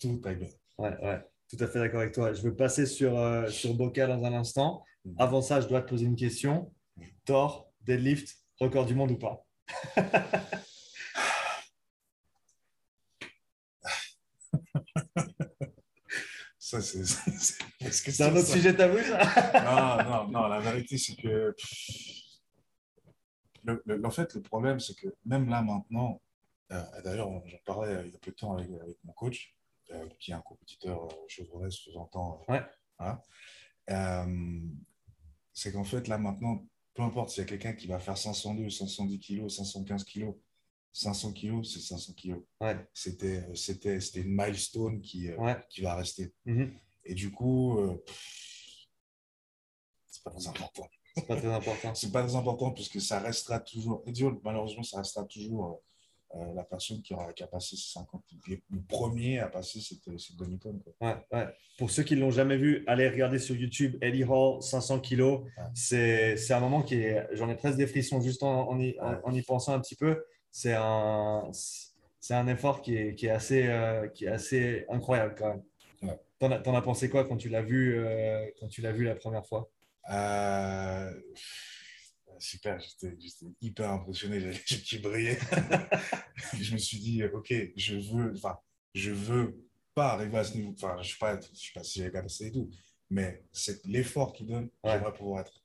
[0.00, 0.48] tout aille bien.
[0.78, 2.32] Ouais, ouais, tout à fait d'accord avec toi.
[2.32, 4.84] Je veux passer sur, euh, sur Boca dans un instant.
[5.04, 5.14] Mhm.
[5.18, 6.72] Avant ça, je dois te poser une question.
[7.24, 9.46] Thor, deadlift, record du monde ou pas?
[16.80, 16.80] Ça,
[17.90, 18.22] c'est.
[18.22, 18.52] un autre ça.
[18.54, 21.54] sujet tabou, ça Non, non, non, la vérité, c'est que.
[23.64, 26.20] le- le- en fait, le problème, c'est que même là, maintenant,
[26.72, 29.54] euh, d'ailleurs, j'en parlais il y a peu de temps avec, avec mon coach,
[29.90, 32.42] euh, qui est un compétiteur euh, temps.
[32.48, 32.62] euh, Ouais.
[32.98, 33.22] voilà.
[33.90, 34.60] Euh,
[35.52, 36.64] c'est qu'en fait, là, maintenant,
[36.94, 40.34] peu importe s'il y a quelqu'un qui va faire 502, 510 kilos, 515 kilos,
[40.92, 42.40] 500 kilos, c'est 500 kilos.
[42.60, 45.56] Ouais, C'était, c'était, c'était une milestone qui, euh, ouais.
[45.70, 46.32] qui va rester.
[46.44, 46.72] Mhm.
[47.04, 48.02] Et du coup, euh,
[50.10, 50.88] c'est pas très important.
[51.14, 51.94] C'est pas très important.
[51.94, 54.02] C'est pas très important puisque ça restera toujours.
[54.06, 55.82] Dieu, malheureusement, ça restera toujours
[56.34, 58.22] euh, euh, la personne qui, aura, qui a passé ces 50.
[58.48, 60.80] Le premier à passer cette, cette demi-tonne.
[61.02, 61.46] Ouais, ouais.
[61.76, 65.42] Pour ceux qui ne l'ont jamais vu, allez regarder sur YouTube Eddie Hall, 500 kilos.
[65.42, 65.64] Ouais.
[65.74, 67.26] C'est c'est un moment qui est.
[67.32, 69.96] J'en ai presque des frissons juste en, en y, en- en y pensant un petit
[69.96, 70.24] peu.
[70.52, 71.50] C'est un,
[72.20, 75.62] c'est un effort qui est, qui est, assez, euh, qui est assez incroyable quand même.
[76.02, 76.20] Ouais.
[76.38, 79.04] T'en as, t'en as pensé quoi quand tu l'as vu, euh, quand tu l'as vu
[79.04, 79.70] la première fois?
[80.10, 81.10] Euh,
[82.38, 85.38] super, j'étais j'étais hyper impressionné, j'avais les yeux qui brillaient.
[86.60, 88.58] je me suis dit, ok, je veux, enfin,
[88.94, 89.56] je veux
[89.94, 90.72] pas arriver à ce niveau.
[90.72, 92.68] Enfin, je ne sais pas, je sais pas si j'ai capacité et tout,
[93.08, 94.92] mais c'est l'effort qu'il donne, Ouais.
[94.92, 95.61] j'aimerais pouvoir être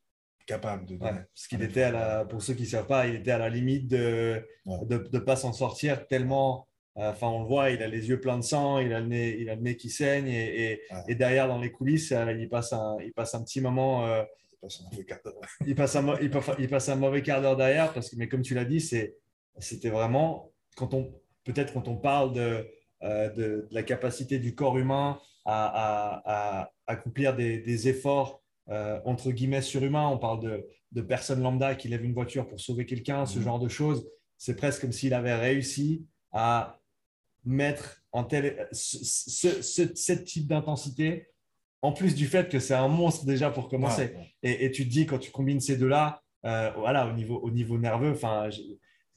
[0.47, 3.05] capable de Ouais, parce qu'il un était à la, pour ceux qui ne savent pas,
[3.05, 4.77] il était à la limite de Ouais.
[4.89, 6.67] ne de, de pas s'en sortir tellement.
[6.97, 9.05] euh, Enfin, on le voit, il a les yeux pleins de sang, il a le
[9.07, 11.01] nez, il a le nez qui saigne, et, et, Ouais.
[11.09, 14.23] et derrière, dans les coulisses, euh, il passe un, il passe un petit moment, euh,
[14.51, 15.19] C'est pas ça, on fait quart
[15.67, 18.27] il, passe un, il, passe, il passe un mauvais quart d'heure derrière, parce que, mais
[18.27, 19.15] comme tu l'as dit, c'est,
[19.59, 22.67] c'était vraiment, quand on, peut-être quand on parle de,
[23.03, 28.41] euh, de, de la capacité du corps humain à, à- à accomplir des, des efforts
[28.69, 32.59] euh, entre guillemets surhumains, on parle de, de personnes lambda qui lèvent une voiture pour
[32.59, 33.43] sauver quelqu'un, ce Mhm.
[33.45, 34.07] genre de choses,
[34.37, 36.79] c'est presque comme s'il avait réussi à
[37.45, 41.27] mettre en tel, ce, ce- ce- ce type d'intensité,
[41.81, 44.05] en plus du fait que c'est un monstre déjà pour commencer.
[44.05, 44.33] Ouais, ouais.
[44.43, 47.51] Et, et tu te dis, quand tu combines ces deux-là, euh, voilà, au niveau, au
[47.51, 48.49] niveau nerveux, enfin,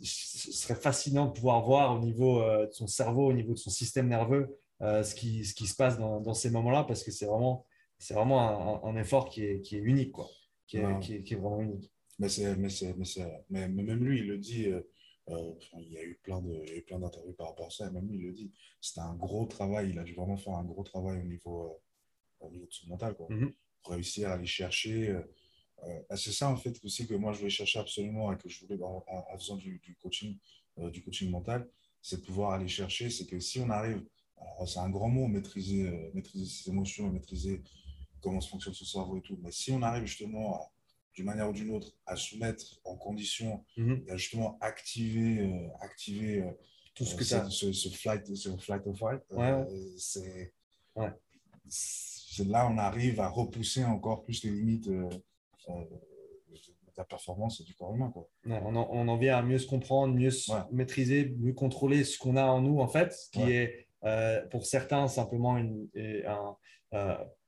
[0.03, 3.59] ce serait fascinant de pouvoir voir au niveau euh, de son cerveau, au niveau de
[3.59, 7.03] son système nerveux, euh, ce, qui, ce qui se passe dans, dans ces moments-là, parce
[7.03, 7.67] que c'est vraiment,
[8.01, 10.29] c'est vraiment un, un effort qui est, qui est unique, quoi,
[10.67, 10.99] qui est, Ouais.
[11.01, 11.91] qui est- qui est vraiment unique.
[12.19, 14.67] Mais, c'est, mais, c'est, mais, c'est, mais, même lui, il le dit.
[14.67, 14.81] euh,
[15.29, 17.87] euh, il y a eu plein, d'interviews par rapport à ça.
[17.87, 18.51] Et même lui, il le dit.
[18.81, 19.91] C'était un gros travail.
[19.91, 22.89] Il a dû vraiment faire un gros travail au niveau, euh, au niveau de son
[22.89, 23.15] mental.
[23.15, 23.29] Quoi.
[23.83, 25.11] Pour réussir à aller chercher.
[25.11, 25.23] euh,
[25.85, 28.61] euh, c'est ça, en fait, aussi que moi, je voulais chercher absolument et que je
[28.67, 30.37] voulais, en, en- faisant du, du coaching,
[30.79, 31.69] euh, du coaching mental,
[32.03, 33.09] c'est de pouvoir aller chercher.
[33.09, 34.03] C'est que si on arrive,
[34.67, 37.63] c'est un grand mot, maîtriser, maîtriser ses émotions et maîtriser
[38.21, 39.39] comment se fonctionne son cerveau et tout.
[39.43, 40.71] Mais si on arrive justement
[41.15, 44.05] d'une manière ou d'une autre, à se mettre en condition Mhm.
[44.07, 46.51] et à justement activer, euh, activer euh,
[46.95, 47.51] Tout ce euh, que as.
[47.51, 49.21] ce, ce flight, ce flight or fight.
[49.31, 49.65] Ouais,
[49.99, 50.53] c'est,
[50.97, 51.11] Ouais.
[52.47, 55.09] là on arrive à repousser encore plus les limites de
[56.97, 58.11] la performance du corps humain.
[58.11, 58.29] Quoi.
[58.47, 62.05] Ouais, on, en, on en vient à mieux se comprendre, mieux se maîtriser, mieux contrôler
[62.05, 63.87] ce qu'on a en nous, en fait, ce qui est
[64.51, 65.57] pour certains, simplement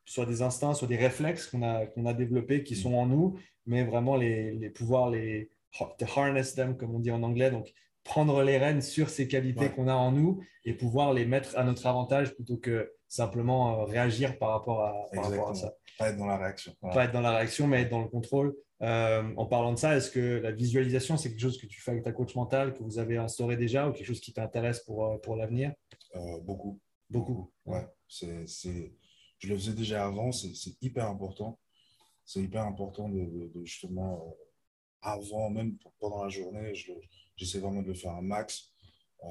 [0.05, 3.39] soit des instincts, soit des réflexes qu'on a, qu'on a développés qui sont en nous,
[3.67, 5.51] mais vraiment les, les pouvoir les
[6.17, 7.73] harness them, comme on dit en anglais, donc
[8.05, 11.65] prendre les rênes sur ces qualités qu'on a en nous et pouvoir les mettre à
[11.65, 14.95] notre avantage plutôt que simplement euh, réagir par rapport, à,
[15.55, 15.75] ça.
[15.99, 16.75] Pas être dans la réaction.
[16.81, 18.55] Pas être dans la réaction, mais être dans le contrôle.
[18.81, 21.93] Euh, en parlant de ça, est-ce que la visualisation, c'est quelque chose que tu fais
[21.93, 25.07] avec ta coach mentale, que vous avez instauré déjà ou quelque chose qui t'intéresse pour,
[25.07, 25.73] euh, pour l'avenir?
[26.43, 26.81] Beaucoup.
[27.09, 27.53] Beaucoup.
[27.67, 27.87] Ouais.
[28.09, 28.47] C'est,
[29.43, 31.59] Je le faisais déjà avant, c'est, hyper important.
[32.25, 34.37] C'est hyper important de, justement,
[35.03, 36.93] avant, même pendant la journée, je,
[37.37, 38.71] j'essaie vraiment de le faire un max.
[39.25, 39.29] Euh,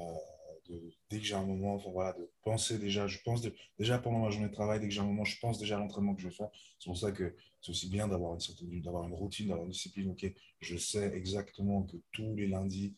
[1.08, 3.40] dès que j'ai un moment, voilà, de penser déjà, je pense
[3.78, 5.78] déjà pendant ma journée de travail, dès que j'ai un moment, je pense déjà à
[5.78, 6.50] l'entraînement que je vais faire.
[6.78, 10.10] C'est pour ça que c'est aussi bien d'avoir une, une routine, d'avoir une discipline.
[10.10, 12.94] Ok, je sais exactement que tous les lundis,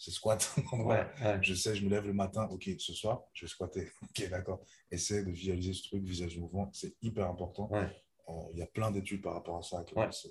[0.00, 0.56] c'est squat.
[1.42, 3.88] Je sais, je me lève le matin, ok, ce soir, je vais squatter.
[4.02, 4.64] Ok, d'accord.
[4.90, 7.70] Essaie de visualiser ce truc, visage mouvement, c'est hyper important.
[7.74, 9.84] Euh, il y a plein d'études par rapport à ça.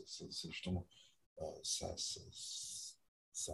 [0.06, 0.88] C'est justement
[1.42, 1.94] euh, ça,
[3.32, 3.54] ça,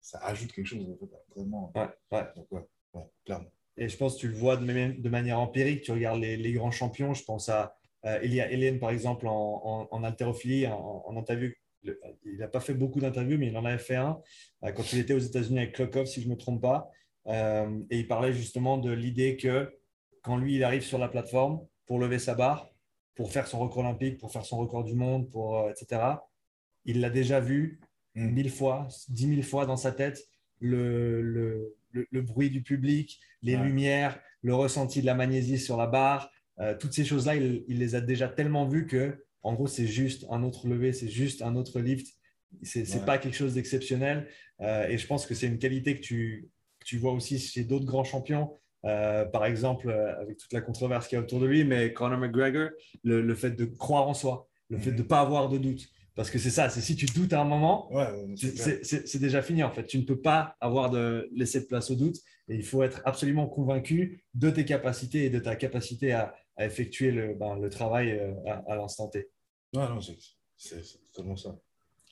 [0.00, 0.86] ça ajoute quelque chose,
[1.34, 1.72] vraiment.
[1.74, 3.02] Ouais, ouais.
[3.24, 3.50] clairement.
[3.76, 7.14] Et je pense que tu le vois de, manière empirique, tu regardes les, grands champions,
[7.14, 11.50] je pense à euh, Elia Hélène, par exemple, en, en, haltérophilie, en, interview.
[12.24, 14.20] Il n'a pas fait beaucoup d'interviews, mais il en avait fait un
[14.64, 16.90] euh, quand il était aux États-Unis avec Klokov, si je ne me trompe pas.
[17.26, 19.72] Euh, et il parlait justement de l'idée que
[20.22, 22.70] quand lui, il arrive sur la plateforme pour lever sa barre,
[23.14, 26.02] pour faire son record olympique, pour faire son record du monde, pour, etc.,
[26.84, 27.80] il l'a déjà vu
[28.16, 28.30] Mm.
[28.30, 30.26] mille fois, dix mille fois dans sa tête
[30.60, 35.86] le, le, le, bruit du public, les lumières, le ressenti de la magnésie sur la
[35.86, 36.30] barre.
[36.58, 39.86] Euh, toutes ces choses-là, il, il, les a déjà tellement vues que, en gros, c'est
[39.86, 42.14] juste un autre levé, c'est juste un autre lift.
[42.62, 44.28] C'est n'est pas quelque chose d'exceptionnel.
[44.60, 46.48] Euh, et je pense que c'est une qualité que tu,
[46.84, 48.52] tu vois aussi chez d'autres grands champions.
[48.84, 52.18] Euh, par exemple, avec toute la controverse qu'il y a autour de lui, mais Conor
[52.18, 52.70] McGregor,
[53.02, 54.96] le, le fait de croire en soi, le fait mm.
[54.96, 55.88] de ne pas avoir de doute.
[56.16, 57.90] Parce que c'est ça, c'est si tu doutes à un moment,
[58.36, 59.84] c'est déjà fini en fait.
[59.84, 62.16] Tu ne peux pas avoir de laisser de place au doute
[62.48, 67.10] et il faut être absolument convaincu de tes capacités et de ta capacité à, effectuer
[67.10, 68.32] le, ben, le, travail euh,
[68.66, 69.28] à, l'instant T.
[69.74, 71.56] Ouais, non, c'est totalement ça.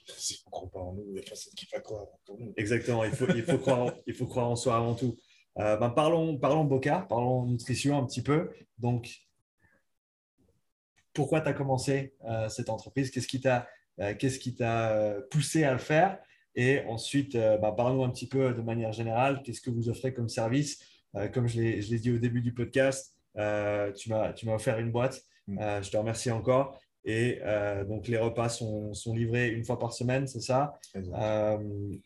[0.07, 2.37] Si on ne croit pas en nous, il n'y a personne qui va croire en
[2.39, 2.53] nous.
[2.59, 5.17] Exactement, il faut, il faut, croire, il faut croire en soi avant tout.
[5.59, 8.51] Euh, ben, parlons, parlons Boca, parlons nutrition un petit peu.
[8.77, 9.25] Donc,
[11.15, 13.11] pourquoi tu as commencé euh, cette entreprise?
[13.11, 13.67] Qu'est-ce qui t'a
[14.01, 14.15] euh,
[14.59, 16.19] t'a euh, poussé à le faire?
[16.57, 20.13] Et ensuite, euh, bah, parlons un petit peu de manière générale, qu'est-ce que vous offrez
[20.13, 20.83] comme service?
[21.33, 25.23] Comme je l'ai dit au début du podcast, tu m'as offert une boîte.
[25.47, 25.81] Mm.
[25.81, 26.81] je te remercie encore.
[27.05, 27.41] Et
[27.87, 30.79] donc, les repas sont, livrés une fois par semaine, c'est ça?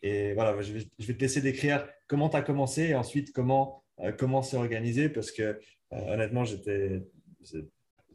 [0.01, 3.83] Et voilà, je vais, te laisser décrire comment tu as commencé et ensuite comment
[4.17, 5.59] comment c'est organisé parce que
[5.91, 7.01] honnêtement, j'étais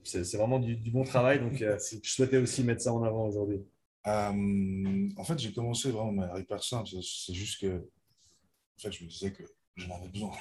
[0.05, 1.41] c'est vraiment du, bon travail.
[1.41, 3.61] Donc, euh, je souhaitais aussi mettre ça en avant aujourd'hui.
[4.07, 6.89] Euh, en fait, j'ai commencé vraiment hyper simple.
[7.03, 9.43] C'est juste que, en fait, je me disais que
[9.77, 10.33] j'en avais besoin.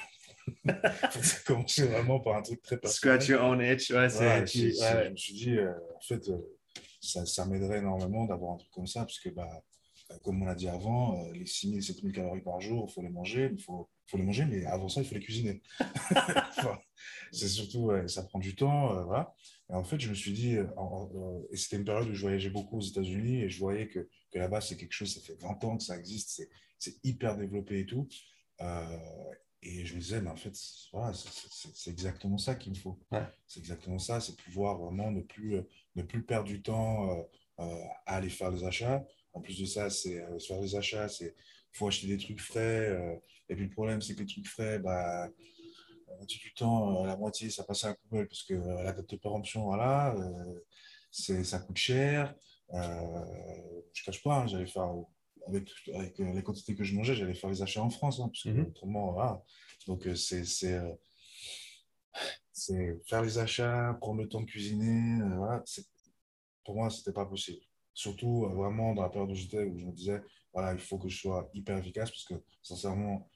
[0.66, 3.20] ça a commencé vraiment par un truc très personnel.
[3.20, 3.90] Scratch your own itch.
[3.90, 6.30] Ouais, Je me suis dit, euh, en fait,
[7.00, 9.48] ça, ça m'aiderait énormément d'avoir un truc comme ça, parce que, bah,
[10.22, 13.50] comme on l'a dit avant, les 6000, 7000 calories par jour, il faut les manger,
[13.52, 15.62] il faut, faut, les manger, mais avant ça, il faut les cuisiner.
[17.32, 19.34] c'est surtout, ça prend du temps, voilà.
[19.70, 20.66] Et en fait, je me suis dit, euh,
[21.50, 24.38] et c'était une période où je voyageais beaucoup aux États-Unis et je voyais que, que
[24.38, 26.42] là-bas, c'est quelque chose, ça fait 20 ans que ça existe,
[26.78, 28.06] c'est hyper développé et tout.
[28.60, 28.98] Euh,
[29.64, 30.54] et je me disais, mais en fait,
[30.92, 32.98] voilà, c'est exactement ça qu'il me faut.
[33.46, 35.60] C'est exactement ça, c'est pouvoir vraiment ne plus,
[35.96, 37.10] ne plus perdre du temps
[37.58, 39.04] euh, à aller faire des achats.
[39.32, 41.34] En plus de ça, c'est faire des achats, c'est
[41.72, 43.20] faut acheter des trucs frais.
[43.48, 45.28] et puis le problème, c'est que les trucs frais, bah,
[46.14, 48.82] la moitié du temps, euh, la moitié, ça passe à la poubelle parce que euh,
[48.82, 50.60] la date de péremption, voilà, euh,
[51.10, 52.34] ça coûte cher.
[52.72, 54.92] je ne cache pas, hein, j'allais faire,
[55.46, 58.42] avec, avec les quantités que je mangeais, j'allais faire les achats en France, hein, parce
[58.42, 58.66] que mhm.
[58.66, 59.42] autrement, voilà.
[59.86, 60.44] Donc, c'est
[62.52, 65.20] c'est faire les achats, prendre le temps de cuisiner.
[65.36, 65.62] voilà,
[66.64, 67.60] pour moi, ce n'était pas possible.
[67.92, 70.22] Surtout vraiment dans la période où j'étais, où je me disais,
[70.52, 73.28] voilà, il faut que je sois hyper efficace parce que sincèrement,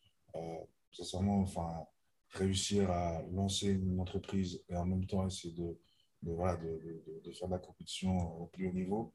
[0.93, 1.87] sincèrement enfin,
[2.31, 5.79] réussir à lancer une entreprise et en même temps essayer de,
[6.23, 9.13] de, voilà, de, de, faire de la compétition au plus haut niveau,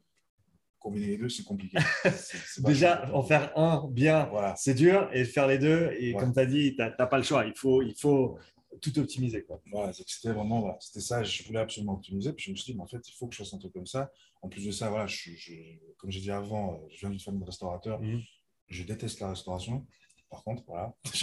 [0.84, 1.78] combiner les deux, c'est compliqué.
[2.58, 4.54] Déjà, en faire un bien, voilà.
[4.56, 7.24] c'est dur, et faire les deux, et comme tu as dit, tu n'as pas le
[7.24, 8.38] choix, il faut, il faut
[8.82, 9.44] tout optimiser.
[9.44, 9.62] Quoi.
[9.72, 12.76] Voilà, c'était vraiment voilà, c'était ça, je voulais absolument optimiser, puis je me suis dit,
[12.76, 14.12] mais en fait, il faut que je fasse un truc comme ça.
[14.42, 15.54] En plus de ça, voilà, je, je,
[15.96, 18.20] comme j'ai dit avant, je viens d'une famille de restaurateurs, mhm.
[18.68, 19.86] je déteste la restauration.
[20.28, 20.94] par contre, voilà.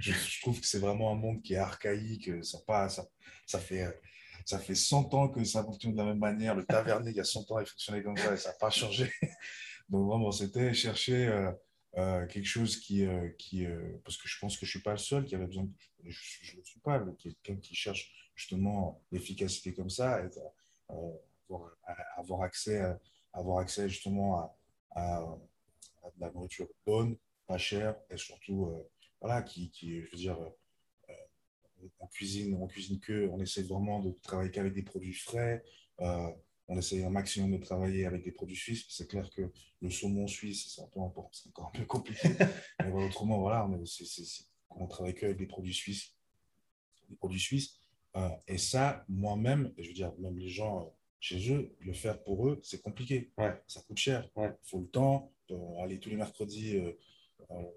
[0.00, 2.44] je, trouve que c'est vraiment un monde qui est archaïque.
[2.44, 3.06] Ça, pas, ça,
[3.46, 3.86] ça, fait,
[4.44, 6.54] ça fait 100 ans que ça fonctionne de la même manière.
[6.54, 8.70] Le tavernier, il y a 100 ans, il fonctionnait comme ça et ça n'a pas
[8.70, 9.10] changé.
[9.88, 11.52] Donc, vraiment, c'était chercher euh,
[11.98, 13.04] euh, quelque chose qui.
[13.04, 13.66] Euh, qui
[14.04, 15.68] parce que je pense que je ne suis pas le seul qui avait besoin.
[16.04, 20.20] Je ne le suis pas, quelqu'un qui cherche justement l'efficacité comme ça,
[22.16, 22.82] avoir, accès,
[23.32, 24.52] avoir accès justement
[24.96, 25.24] à,
[26.16, 27.16] de la nourriture bonne,
[27.46, 28.72] pas cher et surtout,
[29.20, 29.70] voilà, qui,
[30.02, 30.38] je veux dire,
[32.00, 35.64] on cuisine, on cuisine que, on essaie vraiment de travailler qu'avec des produits frais.
[36.00, 36.28] Euh,
[36.68, 38.86] on essaie un maximum de travailler avec des produits suisses.
[38.88, 42.28] C'est clair que le saumon suisse, c'est encore un peu compliqué.
[42.80, 43.84] Mais autrement, voilà, on,
[44.70, 46.14] on travaille que avec des produits suisses.
[47.10, 47.78] Des produits suisses.
[48.46, 52.60] et ça, moi-même, je veux dire, même les gens chez eux, le faire pour eux,
[52.64, 53.30] c'est compliqué.
[53.38, 53.54] Ouais.
[53.68, 54.28] Ça coûte cher.
[54.36, 55.32] Il faut le temps.
[55.80, 56.92] aller tous les mercredis euh,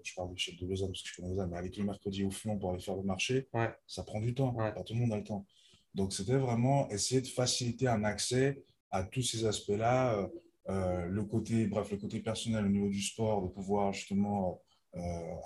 [0.02, 1.86] je parle de chef de Lausanne parce que je connais Lausanne, mais aller tous les
[1.86, 3.48] mercredis au fond pour aller faire le marché,
[3.86, 4.52] ça prend du temps.
[4.52, 5.46] Pas tout le monde a le temps.
[5.94, 10.14] Donc, c'était vraiment essayer de faciliter un accès à tous ces aspects-là.
[10.14, 10.28] Euh,
[10.68, 14.62] euh, le côté, bref, le côté personnel au niveau du sport, de pouvoir justement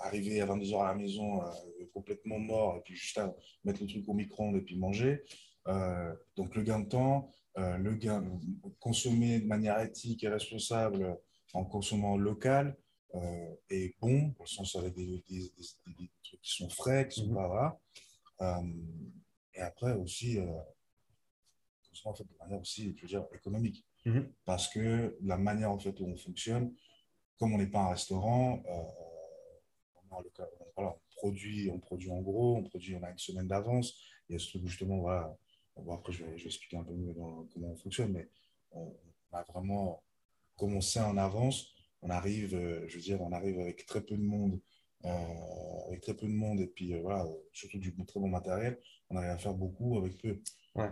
[0.03, 1.41] arriver à 22h à la maison
[1.93, 5.23] complètement mort et puis juste à mettre le truc au micro-ondes et puis manger.
[6.37, 8.23] donc, le gain de temps, le gain,
[8.79, 11.17] consommer de manière éthique et responsable
[11.53, 12.77] en consommant local,
[13.15, 17.27] euh, et bon, dans le sens avec des, des, trucs qui sont frais, qui sont
[17.27, 17.35] mhm.
[17.35, 17.81] pas.
[18.41, 18.61] Euh,
[19.53, 20.45] et après aussi, euh,
[22.05, 23.85] en fait, de manière aussi, je veux dire, économique.
[24.05, 24.31] Mhm.
[24.45, 26.73] Parce que la manière en fait où on fonctionne,
[27.37, 28.87] comme on n'est pas un restaurant, on,
[30.75, 33.99] voilà, on, produit, on produit en gros, on produit, on a une semaine d'avance.
[34.29, 35.37] Il y a ce truc justement, voilà,
[35.75, 38.29] bon, après je vais, je vais, expliquer un peu mieux comment on fonctionne, mais
[38.71, 38.95] on,
[39.31, 40.03] on a vraiment
[40.55, 44.23] commencé en avance on arrive, euh, je veux dire, on arrive avec très peu de
[44.23, 44.59] monde,
[45.05, 45.09] euh,
[45.87, 48.79] avec très peu de monde et puis euh, voilà, surtout du très bon matériel,
[49.09, 50.39] on arrive à faire beaucoup avec peu.
[50.73, 50.87] Ouais.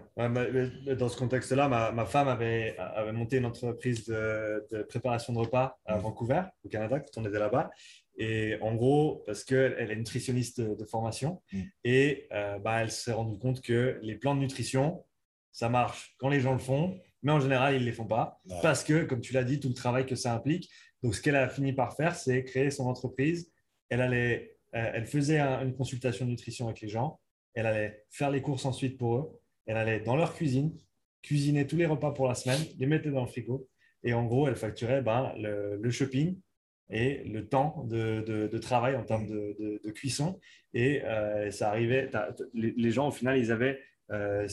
[0.97, 5.79] dans ce contexte-là, ma, ma, femme avait, avait monté une entreprise de, préparation de repas
[5.85, 6.01] à mmh.
[6.01, 7.69] Vancouver, au Canada, quand on était là-bas.
[8.17, 11.61] Et en gros, parce qu'elle elle est nutritionniste de, formation, mmh.
[11.85, 15.05] et bah, elle s'est rendue compte que les plans de nutrition,
[15.53, 18.41] ça marche quand les gens le font, mais en général, ils ne les font pas.
[18.61, 20.69] Parce que, comme tu l'as dit, tout le travail que ça implique.
[21.03, 23.51] Donc, ce qu'elle a fini par faire, c'est créer son entreprise.
[23.89, 27.19] Elle, allait, euh, elle faisait une consultation de nutrition avec les gens.
[27.53, 29.39] Elle allait faire les courses ensuite pour eux.
[29.65, 30.77] Elle allait dans leur cuisine,
[31.21, 33.67] cuisiner tous les repas pour la semaine, les mettre dans le frigo.
[34.03, 36.39] Et en gros, elle facturait ben, le, shopping
[36.89, 40.39] et le temps de, travail en termes de, cuisson.
[40.73, 42.09] Et euh, ça arrivait,
[42.53, 43.79] les, gens, au final, ils avaient
[44.11, 44.47] euh,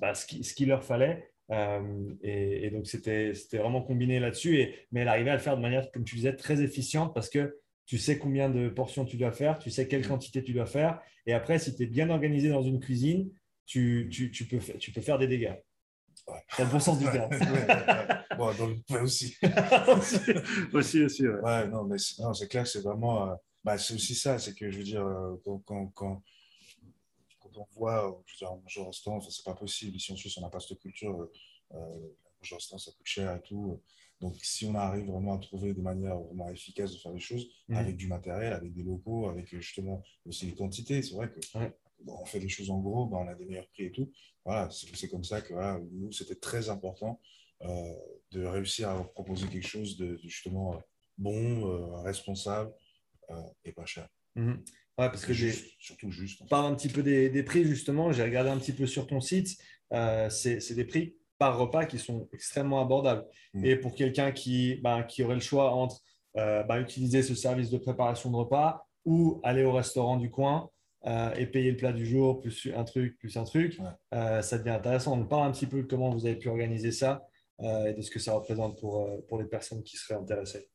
[0.00, 4.72] ben, ce qu'il leur fallait euh, et, donc, c'était vraiment combiné là-dessus.
[4.92, 7.58] Mais elle arrivait à le faire de manière, comme tu disais, très efficiente parce que
[7.86, 11.00] tu sais combien de portions tu dois faire, tu sais quelle quantité tu dois faire.
[11.26, 13.30] Et après, si tu es bien organisé dans une cuisine,
[13.66, 15.54] tu, tu, tu, peux, tu peux faire des dégâts.
[16.26, 16.40] Ouais.
[16.58, 17.30] Dans le bon sens du terme.
[18.38, 19.36] bon, dans le aussi.
[20.72, 21.40] aussi, aussi, ouais.
[21.40, 23.30] ouais non, mais c'est clair, c'est vraiment.
[23.30, 26.22] Euh, bah, c'est aussi ça, c'est que je veux dire, euh, quand, quand, quand
[27.56, 29.96] on voit, je veux dire, au restaurant, c'est pas possible.
[29.96, 31.20] Ici en Suisse, on n'a pas cette culture.
[31.20, 31.32] Euh,
[31.74, 32.08] euh
[32.52, 33.80] au restaurant, ça coûte cher et tout.
[34.20, 37.46] Donc, si on arrive vraiment à trouver des manières vraiment efficaces de faire les choses,
[37.68, 37.76] mhm.
[37.76, 41.40] avec du matériel, avec des locaux, avec justement aussi les quantités, c'est vrai que
[42.06, 44.10] on fait des choses en gros, ben, on a des meilleurs prix et tout.
[44.44, 45.54] Voilà, c'est comme ça que
[45.92, 47.18] nous, c'était très important
[47.62, 47.94] euh,
[48.32, 50.82] de réussir à proposer quelque chose de, justement
[51.16, 52.74] bon, euh, responsable
[53.64, 54.06] et pas cher.
[54.34, 54.62] Mhm.
[54.96, 56.48] Ouais, parce que j'ai surtout juste.
[56.48, 58.12] Parle un petit peu des, prix, justement.
[58.12, 59.58] J'ai regardé un petit peu sur ton site.
[59.92, 63.24] Euh, c'est des prix par repas qui sont extrêmement abordables.
[63.54, 63.64] Mm.
[63.64, 66.00] Et pour quelqu'un qui, ben, qui aurait le choix entre
[66.36, 70.70] euh, ben, utiliser ce service de préparation de repas ou aller au restaurant du coin
[71.06, 73.78] euh, et payer le plat du jour, plus un truc, plus un truc,
[74.12, 75.18] ça devient intéressant.
[75.18, 77.26] On parle un petit peu de comment vous avez pu organiser ça
[77.60, 80.68] et de ce que ça représente pour, pour les personnes qui seraient intéressées.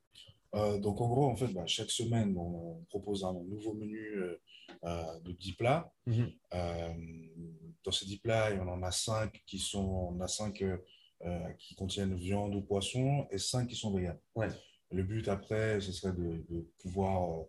[0.56, 4.42] Euh, donc, en gros, en fait, bah, chaque semaine, on, propose un nouveau menu euh,
[4.86, 5.94] euh, de 10 plats.
[6.08, 6.32] Mhm.
[7.84, 10.64] dans ces 10 plats, on en a 5 qui, sont, on a 5,
[11.58, 14.20] qui contiennent viande ou poisson et 5 qui sont véganes.
[14.92, 17.46] Le but après, ce serait de, pouvoir.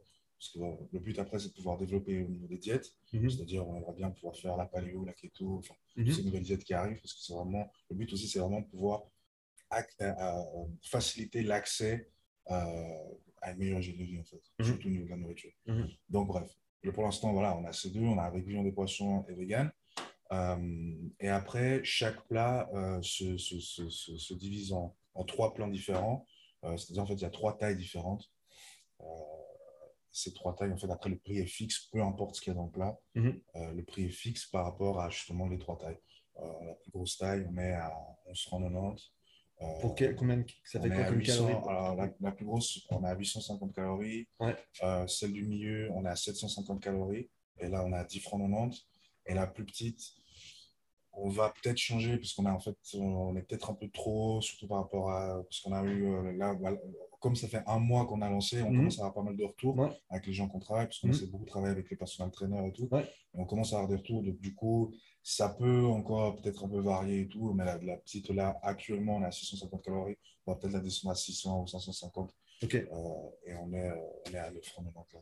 [0.57, 2.93] le but après, c'est de pouvoir développer au niveau des diètes.
[3.13, 3.31] Mhm.
[3.31, 6.13] C'est-à-dire, on aimerait bien pouvoir faire la paléo, la keto, enfin, mhm.
[6.13, 7.01] ces nouvelles diètes qui arrivent.
[7.01, 7.71] Parce que c'est vraiment.
[7.89, 9.05] Le but aussi, c'est vraiment de pouvoir
[10.83, 12.11] faciliter l'accès
[12.47, 14.67] à une meilleure hygiène de vie, en fait, mhm.
[14.67, 15.53] surtout au niveau de la nourriture.
[15.67, 15.89] Mhm.
[16.09, 16.51] Donc, bref,
[16.95, 19.71] pour l'instant, voilà, on a ces deux, on a avec viande des poissons et vegan.
[20.33, 25.69] Euh, et après, chaque plat euh, se, se, se, se, divise en, en, trois plans
[25.69, 26.27] différents.
[26.65, 28.31] Euh, c'est-à-dire, en fait, il y a trois tailles différentes.
[30.13, 32.57] ces trois tailles, en fait, après, le prix est fixe, peu importe ce qu'il y
[32.57, 32.99] a dans le plat.
[33.15, 33.41] Mhm.
[33.55, 35.99] Le prix est fixe par rapport à justement les trois tailles.
[36.39, 37.93] La plus grosse taille, on est à
[38.29, 38.97] 11,90 euh,
[39.81, 41.69] Pour quel, combien ça fait est quoi à comme 800 calories?
[41.69, 44.27] alors, la, la plus grosse, on est à 850 calories.
[44.41, 44.57] Ouais.
[44.83, 47.29] Euh, celle du milieu, on est à 750 calories.
[47.59, 48.87] Et là, on est à 10 francs 90.
[49.27, 50.01] Et la plus petite,
[51.13, 54.41] on va peut-être changer parce qu'on a en fait, on est peut-être un peu trop,
[54.41, 56.79] surtout par rapport à parce qu'on a eu euh, là, voilà,
[57.21, 58.77] comme ça fait un mois qu'on a lancé, on Mhm.
[58.79, 59.91] commence à avoir pas mal de retours Ouais.
[60.09, 62.65] avec les gens qu'on travaille, parce qu'on essaie beaucoup de travailler avec les personnels traîneurs
[62.65, 62.89] et tout.
[62.91, 63.03] Ouais.
[63.03, 64.23] Et on commence à avoir des retours.
[64.23, 67.97] Donc, du coup, ça peut encore peut-être un peu varier et tout, mais la, la
[67.99, 70.17] petite là, actuellement, on est à 650 calories.
[70.47, 72.35] On va peut-être la descendre à 600 ou 550.
[72.63, 72.75] Ok.
[72.75, 72.87] Euh,
[73.47, 73.97] et on est, euh,
[74.29, 75.15] on est à 9 francs 90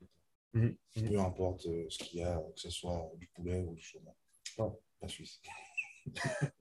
[0.00, 0.06] là.
[0.54, 0.76] Mhm.
[0.96, 1.08] Mhm.
[1.10, 4.14] Peu importe euh, ce qu'il y a, que ce soit du poulet ou du saumon.
[4.58, 4.70] Ouais.
[5.00, 5.40] Pas suisse.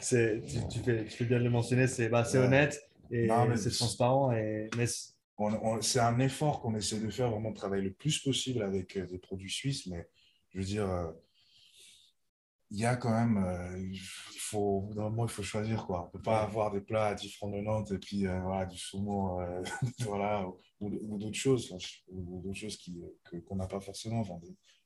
[0.00, 2.44] C'est, tu, tu fais, tu fais bien de le mentionner, c'est bah, c'est Ouais.
[2.46, 4.32] honnête et c'est transparent.
[4.32, 8.62] Et, mais c'est- un effort qu'on essaie de faire, vraiment de travailler le plus possible
[8.62, 10.08] avec euh, des produits suisses, mais
[10.50, 11.12] je veux dire, euh,
[12.70, 13.98] il y a quand même, euh, il
[14.40, 16.02] faut, moment, il faut choisir quoi.
[16.02, 18.40] On ne peut pas avoir des plats à 10 francs de Nantes et puis euh,
[18.40, 19.62] voilà, du saumon, euh,
[20.00, 20.46] voilà,
[20.80, 24.20] ou, ou d'autres choses, enfin, ou, d'autres choses qui, que- qu'on n'a pas forcément.
[24.20, 24.34] Enfin,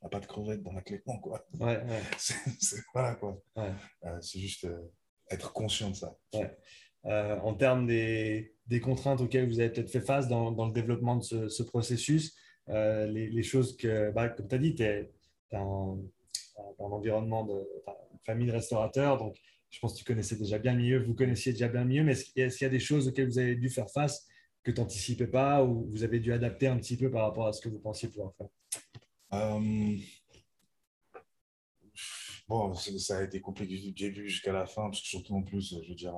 [0.03, 1.45] on n'a pas de crevettes dans la Clément, quoi.
[1.59, 3.41] ouais, ouais, C'est, voilà quoi.
[3.57, 3.73] ouais.
[4.21, 4.67] C'est juste
[5.31, 6.17] être conscient de ça.
[7.05, 11.17] En termes des, des contraintes auxquelles vous avez peut-être fait face dans, dans le développement
[11.17, 12.37] de ce, ce processus,
[12.69, 15.11] les, les choses que, bah, comme tu as dit, tu es
[16.79, 17.55] dans un environnement de
[18.13, 19.37] une famille de restaurateurs, donc
[19.71, 22.05] je pense que tu connaissais déjà bien le milieu, vous connaissiez déjà bien le milieu,
[22.05, 24.27] mais est-ce, qu'il y a des choses auxquelles vous avez dû faire face
[24.63, 27.53] que tu n'anticipais pas ou vous avez dû adapter un petit peu par rapport à
[27.53, 28.49] ce que vous pensiez pouvoir faire?
[29.33, 29.97] Euh,
[32.49, 35.73] Bon, ça a été compliqué du début jusqu'à la fin, parce que surtout en plus,
[35.85, 36.17] je veux dire,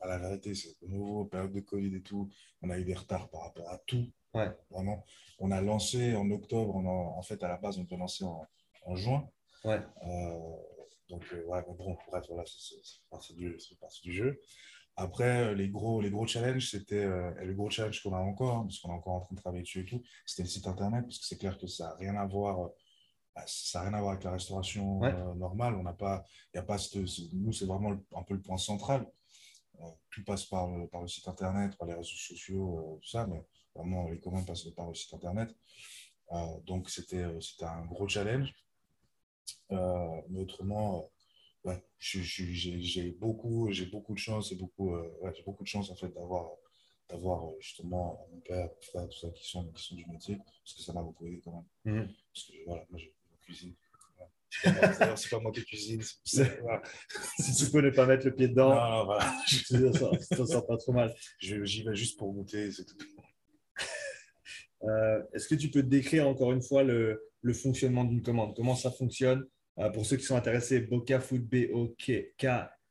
[0.00, 2.28] à la vérité, c'est de nouveau, période de Covid et tout,
[2.60, 4.10] on a eu des retards par rapport à tout.
[4.34, 4.48] Ouais.
[4.70, 5.04] Vraiment.
[5.38, 8.24] On a lancé en octobre, on a- en fait, à la base, on peut lancer
[8.24, 8.44] en,
[8.84, 9.28] en juin.
[9.64, 9.80] Ouais.
[10.06, 10.56] Euh,
[11.08, 14.40] donc, euh, ouais, bon, bref, voilà, c'est du, partie du jeu.
[14.96, 18.56] Après, euh, les gros, les gros challenges, c'était euh, le gros challenge qu'on a encore,
[18.58, 20.66] hein, parce qu'on est encore en train de travailler dessus et tout, c'était le site
[20.66, 22.60] internet, parce que c'est clair que ça n'a rien à voir.
[22.60, 22.68] euh,
[23.34, 25.12] bah, ça n'a rien à voir avec la restauration Ouais.
[25.14, 25.74] euh, normale.
[25.76, 26.96] On n'a pas, y a pas cette-
[27.32, 29.06] nous, c'est vraiment le- un peu le point central.
[30.10, 33.42] Tout passe par le, par le site internet, par les réseaux sociaux, tout ça, mais
[33.74, 35.54] vraiment, les commandes passent par le site internet.
[36.66, 38.52] Donc, c'était c'était un gros challenge.
[39.72, 41.10] Euh, mais autrement,
[41.66, 45.68] euh, ouais, j'ai beaucoup, j'ai beaucoup de chance et beaucoup, euh, ouais, j'ai beaucoup de
[45.68, 46.50] chance en fait d'avoir
[47.08, 50.74] d'avoir justement mon père, mon frère, tout ça qui sont, qui sont du métier, parce
[50.76, 51.52] que ça m'a beaucoup aidé quand
[51.84, 51.94] même.
[51.96, 52.08] Mhm.
[52.32, 53.74] Parce que voilà, moi, je je cuisine.
[54.16, 54.92] Voilà.
[54.98, 56.02] D'ailleurs, c'est pas moi qui cuisine.
[56.62, 56.82] voilà.
[57.40, 59.34] Si tu peux ne pas mettre le pied Non, dedans, non, voilà.
[59.46, 61.12] ça, ça, sent pas trop mal.
[61.38, 62.96] Je- J'y vais juste pour goûter, c'est tout.
[64.84, 68.74] Euh, Est-ce que tu peux décrire encore une fois le, le fonctionnement d'une commande Comment
[68.76, 69.44] ça fonctionne
[69.78, 72.34] Euh, Pour ceux qui sont intéressés, Boca Food, B-O-K-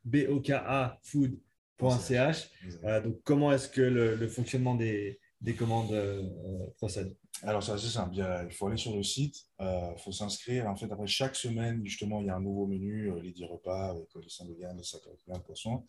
[0.06, 2.50] B-O-K-A Food.ch.
[2.84, 7.16] Euh, donc, comment est-ce que le, le fonctionnement des, des commandes euh, euh, procède?
[7.44, 8.16] Alors, c'est assez simple.
[8.16, 10.68] Il, y a- il faut aller sur le site, il faut s'inscrire.
[10.68, 13.46] En fait, après chaque semaine, justement, il y a un nouveau menu, euh, les 10
[13.46, 15.86] repas avec euh, les 5 de viande, les 5 avec de poisson.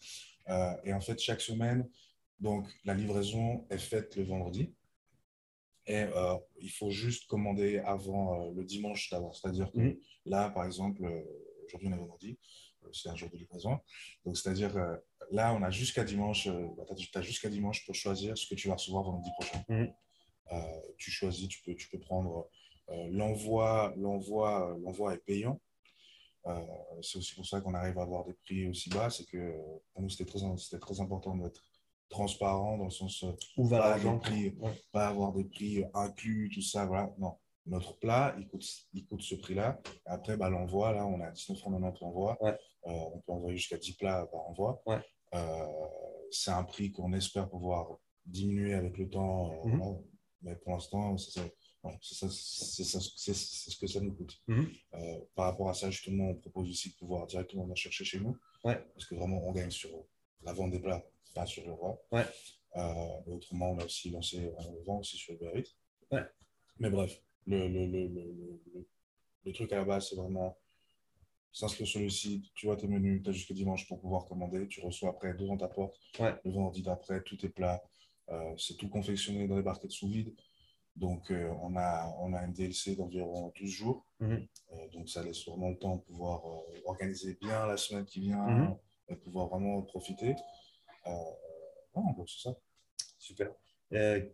[0.48, 1.88] Euh, et en fait, chaque semaine,
[2.40, 4.72] donc, la livraison est faite le vendredi.
[5.90, 9.32] Et euh, il faut juste commander avant euh, le dimanche d'avant.
[9.32, 9.96] C'est-à-dire que Mhm.
[10.26, 11.20] là, par exemple, euh,
[11.66, 12.38] aujourd'hui, on est vendredi,
[12.92, 13.80] c'est un jour de livraison.
[14.24, 14.72] Donc, c'est-à-dire,
[15.30, 16.48] là, on a jusqu'à dimanche,
[16.96, 19.62] tu as jusqu'à dimanche pour choisir ce que tu vas recevoir vendredi prochain.
[19.68, 19.92] Mhm.
[20.96, 22.48] Tu choisis, tu peux, tu peux prendre
[22.88, 25.60] l'envoi, l'envoi, l'envoi est payant.
[26.46, 26.60] Euh,
[27.02, 29.10] c'est aussi pour ça qu'on arrive à avoir des prix aussi bas.
[29.10, 29.54] C'est que
[29.92, 31.62] pour nous, c'était très, c'était très important d'être
[32.10, 34.72] transparent dans le sens euh, Où va l'argent prix, Ouais.
[34.92, 36.84] pas avoir des prix inclus, tout ça.
[36.84, 37.10] Voilà.
[37.18, 37.36] Non,
[37.66, 39.80] notre plat, il coûte, il coûte ce prix-là.
[40.04, 42.36] Après, bah, l'envoi, là, on a 19,90 l'envoi.
[42.42, 42.56] Ouais.
[42.86, 44.82] Euh, on peut envoyer jusqu'à 10 plats par envoi.
[44.86, 44.98] Ouais.
[45.34, 45.66] Euh,
[46.30, 47.96] c'est un prix qu'on espère pouvoir
[48.26, 49.52] diminuer avec le temps.
[49.52, 49.78] euh, Mhm.
[49.78, 49.98] voilà.
[50.42, 54.36] Mais pour l'instant, c'est ça, c'est ce que ça nous coûte.
[54.48, 54.68] Mhm.
[54.94, 58.20] Euh, par rapport à ça, justement, on propose aussi de pouvoir directement venir chercher chez
[58.20, 58.36] nous.
[58.64, 58.78] Ouais.
[58.94, 59.90] Parce que vraiment, on gagne sur
[60.42, 61.04] la vente des plats,
[61.34, 62.00] pas sur le roi.
[62.12, 62.24] Ouais.
[62.76, 65.70] Euh, autrement, on a aussi lancé, on vend aussi sur Uber Eats.
[66.10, 66.22] Ouais.
[66.78, 68.88] Mais bref, le, le, le, le, le-
[69.44, 70.56] le truc à la base, c'est vraiment
[71.52, 74.68] s'inscrire sur le site, tu vois tes menus, tu as jusqu'à dimanche pour pouvoir commander,
[74.68, 76.34] tu reçois après devant ta porte, Ouais.
[76.44, 77.82] le vendredi d'après, tout est plat,
[78.28, 80.32] Euh, c'est tout confectionné dans des barquettes sous vide.
[80.94, 84.04] Donc, euh, on, a, on a un DLC d'environ 12 jours.
[84.20, 84.46] Mhm.
[84.72, 86.44] Euh, donc, ça laisse vraiment le temps de pouvoir
[86.84, 88.76] organiser bien la semaine qui vient Mhm.
[89.08, 90.36] et pouvoir vraiment profiter.
[91.06, 91.10] Euh,
[91.96, 92.56] non, donc c'est ça.
[93.18, 93.50] Super.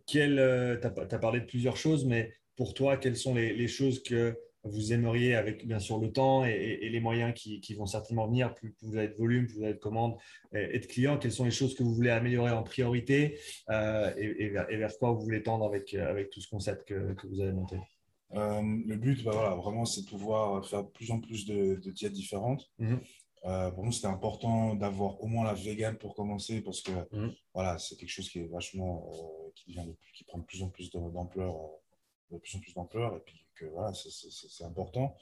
[0.05, 4.93] tu as, parlé de plusieurs choses, mais pour toi, quelles sont les, choses que vous
[4.93, 8.97] aimeriez, avec bien sûr le temps et, les moyens qui, vont certainement venir, plus, vous
[8.97, 10.15] avez de volume, plus vous avez de commandes
[10.53, 13.39] et, de clients, quelles sont les choses que vous voulez améliorer en priorité
[13.69, 17.51] et, vers, quoi vous voulez tendre avec, avec tout ce concept que, que vous avez
[17.51, 17.77] monté?
[18.33, 21.75] Euh, le but, bah, voilà, vraiment, c'est de pouvoir faire de plus en plus de,
[21.75, 22.69] de diètes différentes.
[22.79, 22.99] Mhm.
[23.45, 27.33] Euh, pour nous, c'était important d'avoir au moins la vegan pour commencer parce que mhm.
[27.53, 30.69] voilà, c'est quelque chose qui est vachement, euh, qui, vient qui prend de plus en
[30.69, 31.55] plus d'ampleur,
[32.31, 35.15] de plus en plus d'ampleur et puis que voilà, c'est important.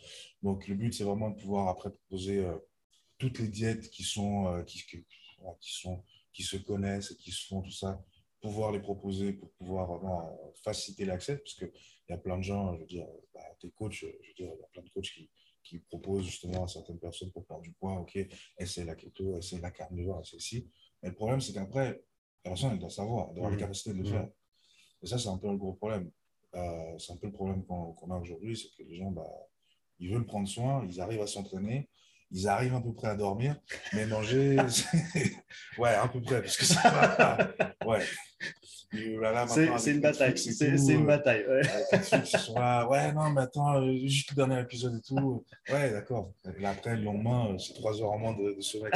[0.43, 2.45] Donc, le but, c'est vraiment de pouvoir après proposer
[3.18, 6.03] toutes les diètes qui sont, qui, qui, sont,
[6.34, 8.03] qui se connaissent et qui se font tout ça,
[8.41, 11.72] pouvoir les proposer pour pouvoir vraiment faciliter l'accès parce que
[12.07, 14.51] il y a plein de gens, je veux dire, bah, tes coachs, je veux dire,
[14.53, 15.30] il y a plein de coachs qui,
[15.66, 18.18] qui proposent justement à certaines personnes pour perdre du poids, ok,
[18.57, 20.70] essaie la keto, essaie la carnivore, essaie ci.
[21.01, 22.01] Mais le problème, c'est qu'après,
[22.45, 23.59] la personne, elle doit savoir, elle doit avoir la mmh.
[23.59, 24.11] capacité de le mmh.
[24.11, 24.30] faire.
[25.01, 26.09] Et ça, c'est un peu le gros problème.
[26.53, 29.30] Euh, c'est un peu le problème qu'on a aujourd'hui, c'est que les gens, bah,
[29.99, 31.89] ils veulent prendre soin, ils arrivent à s'entraîner,
[32.32, 33.59] ils arrivent à peu près à dormir,
[33.93, 34.57] mais manger,
[35.78, 37.53] ouais, à peu près, parce que c'est pas.
[37.86, 38.03] Ouais.
[39.78, 40.38] C'est une bataille.
[40.38, 41.46] C'est une bataille.
[41.48, 43.14] Ouais.
[43.14, 45.46] non, mais attends, euh, juste le dernier épisode et tout.
[45.70, 46.34] Ouais, d'accord.
[46.64, 48.92] Après, le lendemain, euh, c'est trois heures en moins de, de sommeil.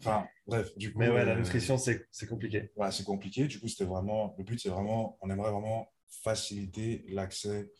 [0.00, 0.98] Enfin, bref, du coup.
[0.98, 2.70] Mais ouais, la euh, nutrition, c'est compliqué.
[2.76, 3.46] Ouais, c'est compliqué.
[3.46, 4.34] Du coup, c'était vraiment.
[4.38, 5.18] Le but, c'est vraiment.
[5.20, 5.88] On aimerait vraiment
[6.22, 7.70] faciliter l'accès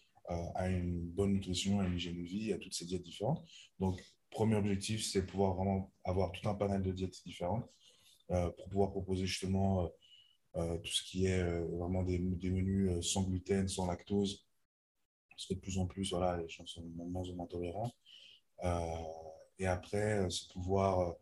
[0.55, 3.43] à une bonne nutrition, à une hygiène de vie, à toutes ces diètes différentes.
[3.81, 4.01] Donc,
[4.31, 7.69] premier objectif, c'est pouvoir vraiment avoir tout un panel de diètes différentes
[8.31, 9.91] euh, pour pouvoir proposer justement euh, euh,
[10.55, 11.43] tout ce qui est
[11.79, 14.45] vraiment des, des, menus sans gluten, sans lactose.
[15.31, 17.93] Parce que de plus en plus, voilà, les gens sont moins, moins tolérants.
[19.59, 21.15] et après, c'est pouvoir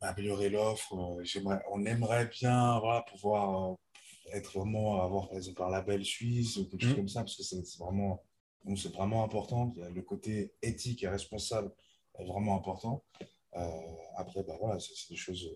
[0.00, 0.92] améliorer l'offre.
[0.92, 3.76] on aimerait bien voilà, pouvoir
[4.32, 6.96] être vraiment, avoir par exemple un label suisse ou quelque chose mmh.
[6.96, 8.22] comme ça, parce que c'est vraiment
[8.76, 9.74] c'est vraiment important.
[9.76, 11.72] Le côté éthique et responsable
[12.18, 13.04] est vraiment important.
[13.56, 13.68] Euh,
[14.16, 15.50] après, bah, voilà, c'est des choses,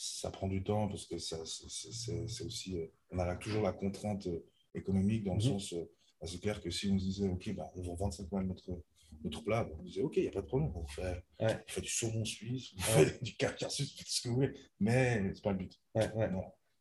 [0.00, 4.44] ça prend du temps parce que c'est aussi, euh, on a toujours la contrainte euh,
[4.74, 5.58] économique dans le mhm.
[5.58, 5.74] sens,
[6.20, 8.82] bah, c'est clair que si on se disait, OK, bah, on vend 25 000 notre,
[9.24, 11.22] notre plat, on disait, OK, il n'y a pas de problème, on fait,
[11.66, 15.22] fait du saumon suisse, on fait du caviar suisse, ce que vous voulez, mais ce
[15.22, 15.80] n'est pas le but.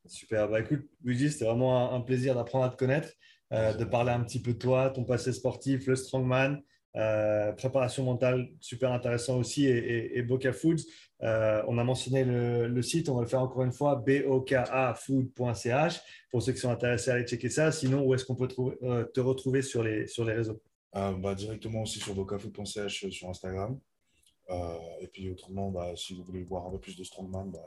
[0.06, 0.48] Super.
[0.50, 3.10] Bah, écoute, Luigi, c'était vraiment un plaisir d'apprendre à te connaître.
[3.52, 6.62] Euh, de parler un petit peu de toi, ton passé sportif, le strongman,
[6.96, 10.84] euh, préparation mentale, super intéressant aussi, et, Boca Foods.
[11.22, 16.42] Euh, on a mentionné le, site, on va le faire encore une fois, bokafood.ch pour
[16.42, 17.72] ceux qui sont intéressés à aller checker ça.
[17.72, 20.62] Sinon, où est-ce qu'on peut te retrouver sur les, sur les réseaux?
[20.94, 23.80] Bah, Directement aussi sur bocafood.ch sur Instagram.
[25.02, 27.60] et puis autrement, bah, si vous voulez voir un peu plus de strongman, bah,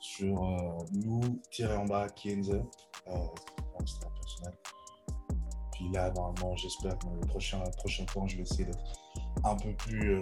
[0.00, 2.62] sur nous-en-bas Kienze,
[3.78, 4.54] Instagram personnel.
[5.92, 8.84] Là, normalement, j'espère que le prochain, prochain temps, je vais essayer d'être
[9.44, 10.20] un peu plus, euh,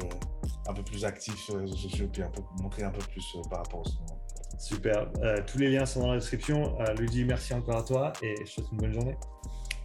[0.69, 2.23] un peu plus actif sur les sociaux, puis
[2.61, 4.21] montrer un peu plus euh, par rapport ce moment.
[4.59, 5.11] Super.
[5.23, 6.77] Euh, tous les liens sont dans la description.
[6.99, 9.17] Luigi, merci encore à toi et je te souhaite une bonne journée.